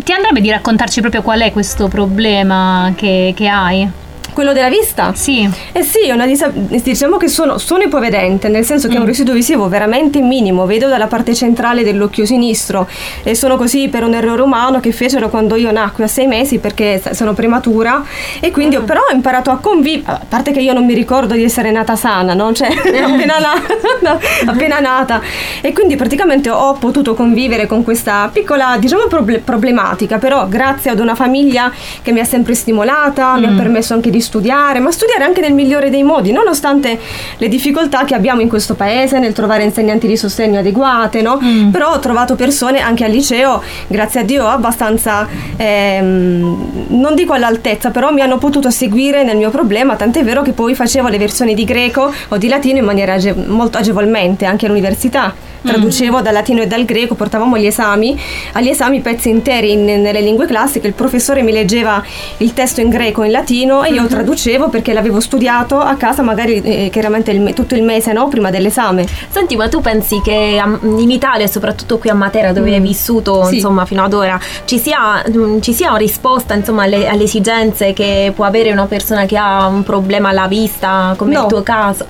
ti 0.02 0.12
andrebbe 0.12 0.40
di 0.40 0.50
raccontarci 0.50 1.00
proprio 1.00 1.22
qual 1.22 1.40
è 1.40 1.52
questo 1.52 1.88
problema 1.88 2.92
che, 2.96 3.32
che 3.36 3.46
hai? 3.46 3.88
Quello 4.32 4.52
della 4.52 4.68
vista? 4.68 5.12
Sì. 5.14 5.48
Eh 5.72 5.82
sì, 5.82 5.98
disa- 6.26 6.50
diciamo 6.54 7.16
che 7.16 7.28
sono, 7.28 7.58
sono 7.58 7.82
ipovedente, 7.82 8.48
nel 8.48 8.64
senso 8.64 8.88
che 8.88 8.94
è 8.94 8.96
un 8.98 9.02
Mm. 9.04 9.06
residuo 9.06 9.34
visivo 9.34 9.68
veramente 9.68 10.20
minimo, 10.20 10.66
vedo 10.66 10.88
dalla 10.88 11.06
parte 11.06 11.34
centrale 11.34 11.82
dell'occhio 11.82 12.24
sinistro 12.24 12.88
e 13.22 13.34
sono 13.34 13.56
così 13.56 13.88
per 13.88 14.04
un 14.04 14.14
errore 14.14 14.42
umano 14.42 14.80
che 14.80 14.92
fecero 14.92 15.28
quando 15.28 15.56
io 15.56 15.70
nacqui 15.72 16.04
a 16.04 16.06
sei 16.08 16.26
mesi 16.26 16.58
perché 16.58 17.02
sono 17.12 17.32
prematura 17.34 18.04
e 18.40 18.50
quindi 18.50 18.76
Ah. 18.76 18.80
ho 18.80 18.82
però 18.82 19.00
imparato 19.12 19.50
a 19.50 19.56
convivere, 19.58 20.12
a 20.12 20.20
parte 20.28 20.52
che 20.52 20.60
io 20.60 20.72
non 20.72 20.84
mi 20.86 20.94
ricordo 20.94 21.34
di 21.34 21.42
essere 21.44 21.70
nata 21.70 21.96
sana, 21.96 22.34
no? 22.34 22.52
Cioè, 22.52 22.68
appena, 23.02 23.38
nata, 23.38 24.18
appena 24.46 24.78
nata 24.80 25.20
e 25.60 25.72
quindi 25.72 25.96
praticamente 25.96 26.50
ho 26.50 26.74
potuto 26.74 27.14
convivere 27.14 27.66
con 27.66 27.82
questa 27.84 28.28
piccola, 28.32 28.76
diciamo, 28.78 29.06
proble- 29.08 29.38
problematica, 29.40 30.18
però 30.18 30.46
grazie 30.48 30.90
ad 30.90 31.00
una 31.00 31.14
famiglia 31.14 31.70
che 32.02 32.12
mi 32.12 32.20
ha 32.20 32.24
sempre 32.24 32.54
stimolata, 32.54 33.36
mi 33.36 33.46
ha 33.46 33.50
Mm. 33.50 33.56
permesso 33.56 33.94
anche 33.94 34.10
di 34.10 34.19
studiare, 34.20 34.78
ma 34.80 34.90
studiare 34.90 35.24
anche 35.24 35.40
nel 35.40 35.52
migliore 35.52 35.90
dei 35.90 36.02
modi, 36.02 36.32
nonostante 36.32 36.98
le 37.36 37.48
difficoltà 37.48 38.04
che 38.04 38.14
abbiamo 38.14 38.40
in 38.40 38.48
questo 38.48 38.74
paese 38.74 39.18
nel 39.18 39.32
trovare 39.32 39.64
insegnanti 39.64 40.06
di 40.06 40.16
sostegno 40.16 40.58
adeguate, 40.60 41.22
no? 41.22 41.38
Però 41.70 41.92
ho 41.92 41.98
trovato 41.98 42.34
persone 42.34 42.80
anche 42.80 43.04
al 43.04 43.10
liceo, 43.10 43.62
grazie 43.86 44.20
a 44.20 44.24
Dio, 44.24 44.46
abbastanza, 44.46 45.26
ehm, 45.56 46.86
non 46.88 47.14
dico 47.14 47.32
all'altezza, 47.32 47.90
però 47.90 48.12
mi 48.12 48.20
hanno 48.20 48.38
potuto 48.38 48.70
seguire 48.70 49.24
nel 49.24 49.36
mio 49.36 49.50
problema, 49.50 49.96
tant'è 49.96 50.22
vero 50.24 50.42
che 50.42 50.52
poi 50.52 50.74
facevo 50.74 51.08
le 51.08 51.18
versioni 51.18 51.54
di 51.54 51.64
greco 51.64 52.12
o 52.28 52.36
di 52.36 52.48
latino 52.48 52.78
in 52.78 52.84
maniera 52.84 53.14
age- 53.14 53.34
molto 53.34 53.78
agevolmente 53.78 54.44
anche 54.44 54.66
all'università. 54.66 55.49
Traducevo 55.62 56.20
dal 56.22 56.32
latino 56.32 56.62
e 56.62 56.66
dal 56.66 56.84
greco, 56.84 57.14
portavamo 57.14 57.58
gli 57.58 57.66
esami, 57.66 58.18
agli 58.52 58.68
esami 58.68 59.00
pezzi 59.00 59.28
interi 59.28 59.72
in- 59.72 59.84
nelle 59.84 60.20
lingue 60.20 60.46
classiche, 60.46 60.86
il 60.86 60.94
professore 60.94 61.42
mi 61.42 61.52
leggeva 61.52 62.02
il 62.38 62.52
testo 62.54 62.80
in 62.80 62.88
greco 62.88 63.22
e 63.22 63.26
in 63.26 63.32
latino 63.32 63.82
e 63.84 63.90
io 63.92 64.06
traducevo 64.06 64.68
perché 64.68 64.92
l'avevo 64.92 65.20
studiato 65.20 65.78
a 65.78 65.94
casa 65.96 66.22
magari 66.22 66.60
eh, 66.62 66.88
chiaramente 66.90 67.30
il 67.30 67.52
tutto 67.54 67.74
il 67.74 67.82
mese 67.82 68.12
no? 68.12 68.28
prima 68.28 68.50
dell'esame. 68.50 69.06
Senti, 69.28 69.56
ma 69.56 69.68
tu 69.68 69.80
pensi 69.80 70.20
che 70.22 70.60
in 70.82 71.10
Italia, 71.10 71.46
soprattutto 71.46 71.98
qui 71.98 72.08
a 72.10 72.14
Matera, 72.14 72.52
dove 72.52 72.70
Mm. 72.70 72.74
hai 72.74 72.80
vissuto 72.80 73.44
Sì. 73.44 73.56
insomma 73.56 73.84
fino 73.84 74.02
ad 74.04 74.12
ora, 74.14 74.38
ci 74.64 74.78
sia, 74.78 75.22
mm, 75.28 75.60
ci 75.60 75.72
sia 75.74 75.88
una 75.90 75.98
risposta 75.98 76.54
insomma 76.54 76.84
alle, 76.84 77.06
alle 77.08 77.24
esigenze 77.24 77.92
che 77.92 78.32
può 78.34 78.44
avere 78.44 78.70
una 78.72 78.86
persona 78.86 79.26
che 79.26 79.36
ha 79.36 79.66
un 79.66 79.82
problema 79.82 80.30
alla 80.30 80.46
vista, 80.46 81.14
come 81.18 81.34
No. 81.34 81.42
il 81.42 81.46
tuo 81.48 81.62
caso? 81.62 82.06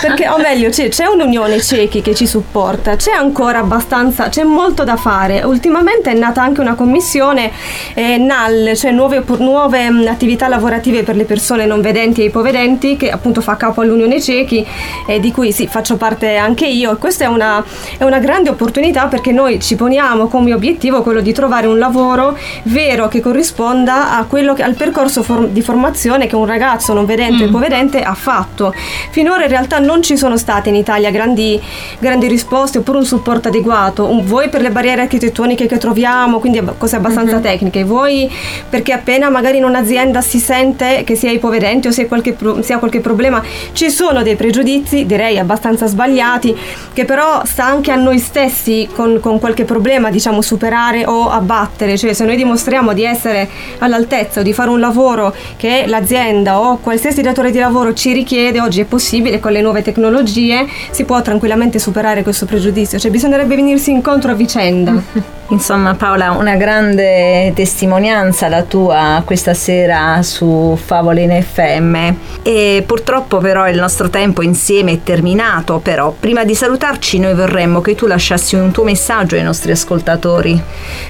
Perché, 0.00 0.28
o 0.28 0.38
meglio, 0.38 0.68
c'è, 0.70 0.88
c'è 0.88 1.06
un'unione 1.06 1.60
ciechi 1.60 2.02
che 2.02 2.14
ci 2.14 2.26
supporta, 2.26 2.64
c'è 2.74 3.12
ancora 3.12 3.60
abbastanza, 3.60 4.28
c'è 4.28 4.42
molto 4.42 4.82
da 4.82 4.96
fare. 4.96 5.42
Ultimamente 5.44 6.10
è 6.10 6.14
nata 6.14 6.42
anche 6.42 6.60
una 6.60 6.74
commissione 6.74 7.52
eh, 7.94 8.18
NAL, 8.18 8.72
cioè 8.76 8.90
nuove, 8.90 9.22
nuove, 9.38 9.88
mm, 9.88 10.06
attività 10.08 10.48
lavorative 10.48 11.04
per 11.04 11.14
le 11.14 11.24
persone 11.24 11.64
non 11.64 11.80
vedenti 11.80 12.22
e 12.22 12.24
ipovedenti 12.24 12.96
che 12.96 13.10
appunto 13.10 13.40
fa 13.40 13.56
capo 13.56 13.82
all'Unione 13.82 14.20
Ciechi 14.20 14.66
e 15.06 15.20
di 15.20 15.30
cui 15.30 15.52
sì, 15.52 15.68
faccio 15.68 15.96
parte 15.96 16.36
anche 16.36 16.66
io 16.66 16.92
e 16.92 16.96
questa 16.96 17.24
è 17.24 17.28
una, 17.28 17.64
è 17.98 18.02
una 18.02 18.18
grande 18.18 18.50
opportunità 18.50 19.06
perché 19.06 19.30
noi 19.30 19.60
ci 19.60 19.76
poniamo 19.76 20.26
come 20.26 20.52
obiettivo 20.52 21.02
quello 21.02 21.20
di 21.20 21.32
trovare 21.32 21.68
un 21.68 21.78
lavoro 21.78 22.36
vero 22.64 23.06
che 23.06 23.20
corrisponda 23.20 24.16
a 24.18 24.24
quello 24.24 24.54
che, 24.54 24.64
al 24.64 24.74
percorso 24.74 25.22
for- 25.22 25.46
di 25.48 25.62
formazione 25.62 26.26
che 26.26 26.34
un 26.34 26.46
ragazzo 26.46 26.92
non 26.94 27.04
vedente 27.06 27.44
o 27.44 27.46
Mm. 27.46 27.48
ipovedente 27.48 28.02
ha 28.02 28.14
fatto. 28.14 28.74
Finora 29.10 29.44
in 29.44 29.50
realtà 29.50 29.78
non 29.78 30.02
ci 30.02 30.16
sono 30.16 30.36
state 30.36 30.68
in 30.68 30.74
Italia 30.74 31.10
grandi, 31.10 31.60
grandi 32.00 32.26
risposte 32.26 32.54
oppure 32.64 32.98
un 32.98 33.04
supporto 33.04 33.48
adeguato, 33.48 34.06
un- 34.06 34.24
voi 34.24 34.48
per 34.48 34.60
le 34.60 34.70
barriere 34.70 35.02
architettoniche 35.02 35.66
che 35.66 35.78
troviamo, 35.78 36.38
quindi 36.38 36.62
cose 36.78 36.96
abbastanza 36.96 37.38
tecniche, 37.38 37.84
voi 37.84 38.30
perché 38.68 38.92
appena 38.92 39.28
magari 39.28 39.58
in 39.58 39.64
un'azienda 39.64 40.20
si 40.20 40.38
sente 40.38 41.02
che 41.04 41.14
si 41.14 41.26
è 41.26 41.30
ipovedenti 41.30 41.88
o 41.88 41.90
si 41.90 42.02
ha 42.02 42.06
qualche, 42.06 42.36
si 42.60 42.72
ha 42.72 42.78
qualche 42.78 43.00
problema, 43.00 43.42
ci 43.72 43.90
sono 43.90 44.22
dei 44.22 44.36
pregiudizi, 44.36 45.06
direi 45.06 45.38
abbastanza 45.38 45.86
sbagliati, 45.86 46.56
che 46.92 47.04
però 47.04 47.44
sta 47.44 47.64
anche 47.64 47.90
a 47.90 47.96
noi 47.96 48.18
stessi 48.18 48.88
con, 48.94 49.18
con 49.20 49.38
qualche 49.38 49.64
problema 49.64 50.10
diciamo 50.10 50.40
superare 50.40 51.04
o 51.06 51.28
abbattere, 51.28 51.96
cioè 51.96 52.12
se 52.12 52.24
noi 52.24 52.36
dimostriamo 52.36 52.92
di 52.92 53.04
essere 53.04 53.48
all'altezza 53.78 54.40
o 54.40 54.42
di 54.42 54.52
fare 54.52 54.70
un 54.70 54.80
lavoro 54.80 55.34
che 55.56 55.84
l'azienda 55.86 56.60
o 56.60 56.78
qualsiasi 56.78 57.22
datore 57.22 57.50
di 57.50 57.58
lavoro 57.58 57.92
ci 57.92 58.12
richiede, 58.12 58.60
oggi 58.60 58.80
è 58.80 58.84
possibile 58.84 59.40
con 59.40 59.52
le 59.52 59.60
nuove 59.60 59.82
tecnologie, 59.82 60.66
si 60.90 61.04
può 61.04 61.20
tranquillamente 61.22 61.78
superare 61.78 62.22
questo 62.22 62.45
pregiudizio, 62.46 62.98
cioè 62.98 63.10
bisognerebbe 63.10 63.54
venirsi 63.54 63.90
incontro 63.90 64.30
a 64.30 64.34
vicenda. 64.34 65.02
Insomma 65.48 65.94
Paola, 65.94 66.32
una 66.32 66.56
grande 66.56 67.52
testimonianza 67.54 68.48
la 68.48 68.62
tua 68.62 69.22
questa 69.24 69.54
sera 69.54 70.20
su 70.22 70.76
Favole 70.82 71.20
in 71.20 71.40
FM 71.40 72.14
e 72.42 72.82
purtroppo 72.84 73.38
però 73.38 73.68
il 73.68 73.78
nostro 73.78 74.10
tempo 74.10 74.42
insieme 74.42 74.92
è 74.92 75.02
terminato, 75.04 75.78
però 75.78 76.12
prima 76.18 76.44
di 76.44 76.54
salutarci 76.56 77.20
noi 77.20 77.34
vorremmo 77.34 77.80
che 77.80 77.94
tu 77.94 78.06
lasciassi 78.06 78.56
un 78.56 78.72
tuo 78.72 78.82
messaggio 78.82 79.36
ai 79.36 79.42
nostri 79.44 79.70
ascoltatori. 79.70 80.60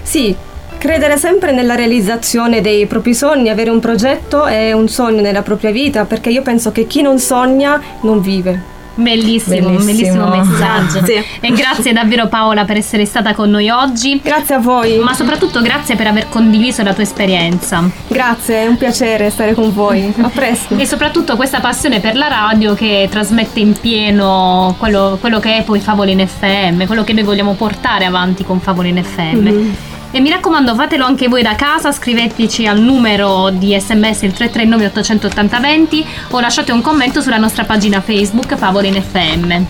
Sì, 0.02 0.36
credere 0.76 1.16
sempre 1.16 1.52
nella 1.52 1.74
realizzazione 1.74 2.60
dei 2.60 2.86
propri 2.86 3.14
sogni, 3.14 3.48
avere 3.48 3.70
un 3.70 3.80
progetto 3.80 4.44
è 4.44 4.72
un 4.72 4.88
sogno 4.88 5.22
nella 5.22 5.42
propria 5.42 5.70
vita, 5.70 6.04
perché 6.04 6.28
io 6.28 6.42
penso 6.42 6.72
che 6.72 6.86
chi 6.86 7.00
non 7.00 7.18
sogna 7.18 7.80
non 8.02 8.20
vive. 8.20 8.74
Bellissimo, 8.96 9.68
bellissimo, 9.70 10.24
Bellissimo. 10.28 10.56
messaggio. 10.58 11.04
Sì. 11.04 11.22
E 11.40 11.52
grazie 11.52 11.92
davvero 11.92 12.28
Paola 12.28 12.64
per 12.64 12.76
essere 12.78 13.04
stata 13.04 13.34
con 13.34 13.50
noi 13.50 13.68
oggi. 13.68 14.20
Grazie 14.22 14.54
a 14.54 14.58
voi. 14.58 14.98
Ma 14.98 15.12
soprattutto 15.14 15.60
grazie 15.60 15.96
per 15.96 16.06
aver 16.06 16.28
condiviso 16.28 16.82
la 16.82 16.94
tua 16.94 17.02
esperienza. 17.02 17.88
Grazie, 18.08 18.62
è 18.62 18.66
un 18.66 18.76
piacere 18.76 19.30
stare 19.30 19.54
con 19.54 19.72
voi. 19.72 20.12
A 20.20 20.28
presto. 20.30 20.76
E 20.76 20.86
soprattutto 20.86 21.36
questa 21.36 21.60
passione 21.60 22.00
per 22.00 22.16
la 22.16 22.28
radio 22.28 22.74
che 22.74 23.06
trasmette 23.10 23.60
in 23.60 23.74
pieno 23.78 24.74
quello, 24.78 25.18
quello 25.20 25.38
che 25.40 25.58
è 25.58 25.62
poi 25.62 25.80
Favole 25.80 26.12
in 26.12 26.26
FM, 26.26 26.86
quello 26.86 27.04
che 27.04 27.12
noi 27.12 27.22
vogliamo 27.22 27.52
portare 27.54 28.04
avanti 28.06 28.44
con 28.44 28.60
Favole 28.60 28.88
in 28.88 29.02
FM. 29.04 29.36
Mhm. 29.38 29.76
E 30.12 30.20
mi 30.20 30.30
raccomando, 30.30 30.74
fatelo 30.74 31.04
anche 31.04 31.28
voi 31.28 31.42
da 31.42 31.54
casa, 31.56 31.92
scriveteci 31.92 32.66
al 32.66 32.80
numero 32.80 33.50
di 33.50 33.78
sms 33.78 34.22
il 34.22 34.32
339 34.32 34.86
880 34.86 35.58
20 35.58 36.06
o 36.30 36.40
lasciate 36.40 36.72
un 36.72 36.80
commento 36.80 37.20
sulla 37.20 37.36
nostra 37.36 37.64
pagina 37.64 38.00
Facebook 38.00 38.56
Favole 38.56 38.86
in 38.86 39.02
FM. 39.02 39.64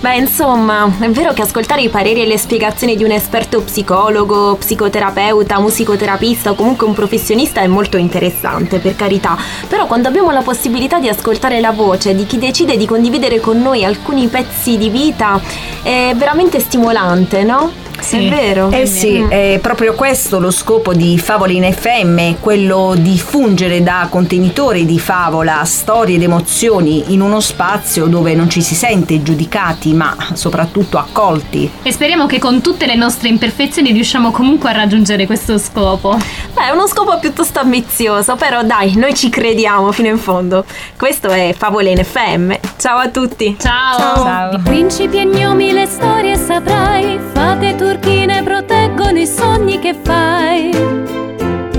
Beh, 0.00 0.16
insomma, 0.16 0.90
è 0.98 1.08
vero 1.08 1.32
che 1.32 1.42
ascoltare 1.42 1.82
i 1.82 1.88
pareri 1.88 2.22
e 2.22 2.26
le 2.26 2.36
spiegazioni 2.36 2.96
di 2.96 3.04
un 3.04 3.12
esperto 3.12 3.62
psicologo, 3.62 4.56
psicoterapeuta, 4.56 5.58
musicoterapista 5.58 6.50
o 6.50 6.54
comunque 6.54 6.86
un 6.86 6.92
professionista 6.92 7.60
è 7.60 7.66
molto 7.66 7.96
interessante, 7.96 8.78
per 8.78 8.96
carità. 8.96 9.36
Però 9.68 9.86
quando 9.86 10.08
abbiamo 10.08 10.30
la 10.32 10.42
possibilità 10.42 10.98
di 10.98 11.08
ascoltare 11.08 11.60
la 11.60 11.70
voce 11.70 12.14
di 12.14 12.26
chi 12.26 12.38
decide 12.38 12.76
di 12.76 12.86
condividere 12.86 13.40
con 13.40 13.60
noi 13.60 13.84
alcuni 13.84 14.26
pezzi 14.28 14.76
di 14.76 14.90
vita, 14.90 15.40
è 15.82 16.12
veramente 16.14 16.60
stimolante, 16.60 17.42
no? 17.42 17.84
È 17.98 18.28
vero. 18.28 18.70
Eh 18.70 18.86
sì, 18.86 19.24
è 19.28 19.58
proprio 19.60 19.94
questo 19.94 20.38
lo 20.38 20.50
scopo 20.50 20.94
di 20.94 21.18
Favole 21.18 21.52
in 21.54 21.72
FM, 21.72 22.34
quello 22.40 22.94
di 22.96 23.18
fungere 23.18 23.82
da 23.82 24.06
contenitore 24.10 24.84
di 24.84 24.98
favola 24.98 25.62
storie 25.64 26.16
ed 26.16 26.22
emozioni 26.22 27.12
in 27.12 27.20
uno 27.20 27.40
spazio 27.40 28.06
dove 28.06 28.34
non 28.34 28.48
ci 28.48 28.62
si 28.62 28.74
sente 28.74 29.22
giudicati 29.22 29.92
ma 29.92 30.16
soprattutto 30.34 30.98
accolti. 30.98 31.70
E 31.82 31.92
speriamo 31.92 32.26
che 32.26 32.38
con 32.38 32.60
tutte 32.60 32.86
le 32.86 32.94
nostre 32.94 33.28
imperfezioni 33.28 33.92
riusciamo 33.92 34.30
comunque 34.30 34.70
a 34.70 34.72
raggiungere 34.72 35.26
questo 35.26 35.58
scopo. 35.58 36.16
Beh, 36.54 36.68
è 36.68 36.70
uno 36.70 36.86
scopo 36.86 37.18
piuttosto 37.18 37.60
ambizioso, 37.60 38.36
però 38.36 38.62
dai, 38.62 38.94
noi 38.96 39.14
ci 39.14 39.28
crediamo 39.28 39.92
fino 39.92 40.08
in 40.08 40.18
fondo. 40.18 40.64
Questo 40.96 41.28
è 41.28 41.54
Favole 41.56 41.90
in 41.90 42.04
FM. 42.04 42.52
Ciao 42.78 42.98
a 42.98 43.08
tutti. 43.08 43.56
Ciao. 43.58 44.50
Di 44.50 44.58
principi 44.62 45.18
e 45.18 45.24
gnomi 45.24 45.72
le 45.72 45.86
storie 45.86 46.36
saprai, 46.36 47.18
fate 47.32 47.74
turchine 47.86 48.42
proteggono 48.42 49.16
i 49.16 49.26
sogni 49.26 49.78
che 49.78 49.94
fai 49.94 50.70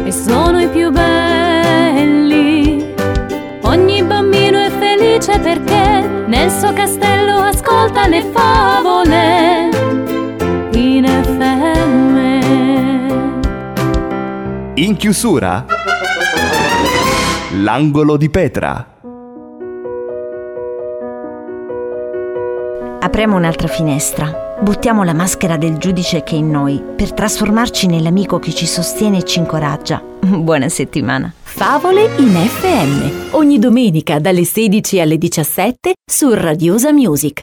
e 0.05 0.11
sono 0.11 0.61
i 0.61 0.69
più 0.69 0.89
belli. 0.89 2.93
Ogni 3.63 4.01
bambino 4.03 4.57
è 4.57 4.69
felice 4.69 5.37
perché 5.39 6.07
nel 6.27 6.49
suo 6.49 6.71
castello 6.71 7.39
ascolta 7.39 8.07
le 8.07 8.21
favole 8.21 9.69
in 10.71 11.05
FM. 11.05 12.15
In 14.75 14.95
chiusura, 14.95 15.65
l'angolo 17.55 18.15
di 18.15 18.29
Petra. 18.29 18.87
Apriamo 22.99 23.35
un'altra 23.35 23.67
finestra. 23.67 24.46
Buttiamo 24.59 25.03
la 25.03 25.13
maschera 25.13 25.55
del 25.55 25.77
giudice 25.77 26.23
che 26.23 26.33
è 26.33 26.39
in 26.39 26.49
noi 26.49 26.81
per 26.95 27.13
trasformarci 27.13 27.85
nell'amico 27.85 28.39
che 28.39 28.51
ci 28.51 28.65
sostiene 28.65 29.19
e 29.19 29.23
ci 29.23 29.37
incoraggia. 29.37 30.01
Buona 30.19 30.67
settimana. 30.67 31.31
Favole 31.43 32.09
in 32.17 32.33
FM. 32.33 33.35
Ogni 33.35 33.59
domenica 33.59 34.17
dalle 34.19 34.45
16 34.45 34.99
alle 34.99 35.19
17 35.19 35.93
su 36.03 36.33
Radiosa 36.33 36.91
Music. 36.91 37.41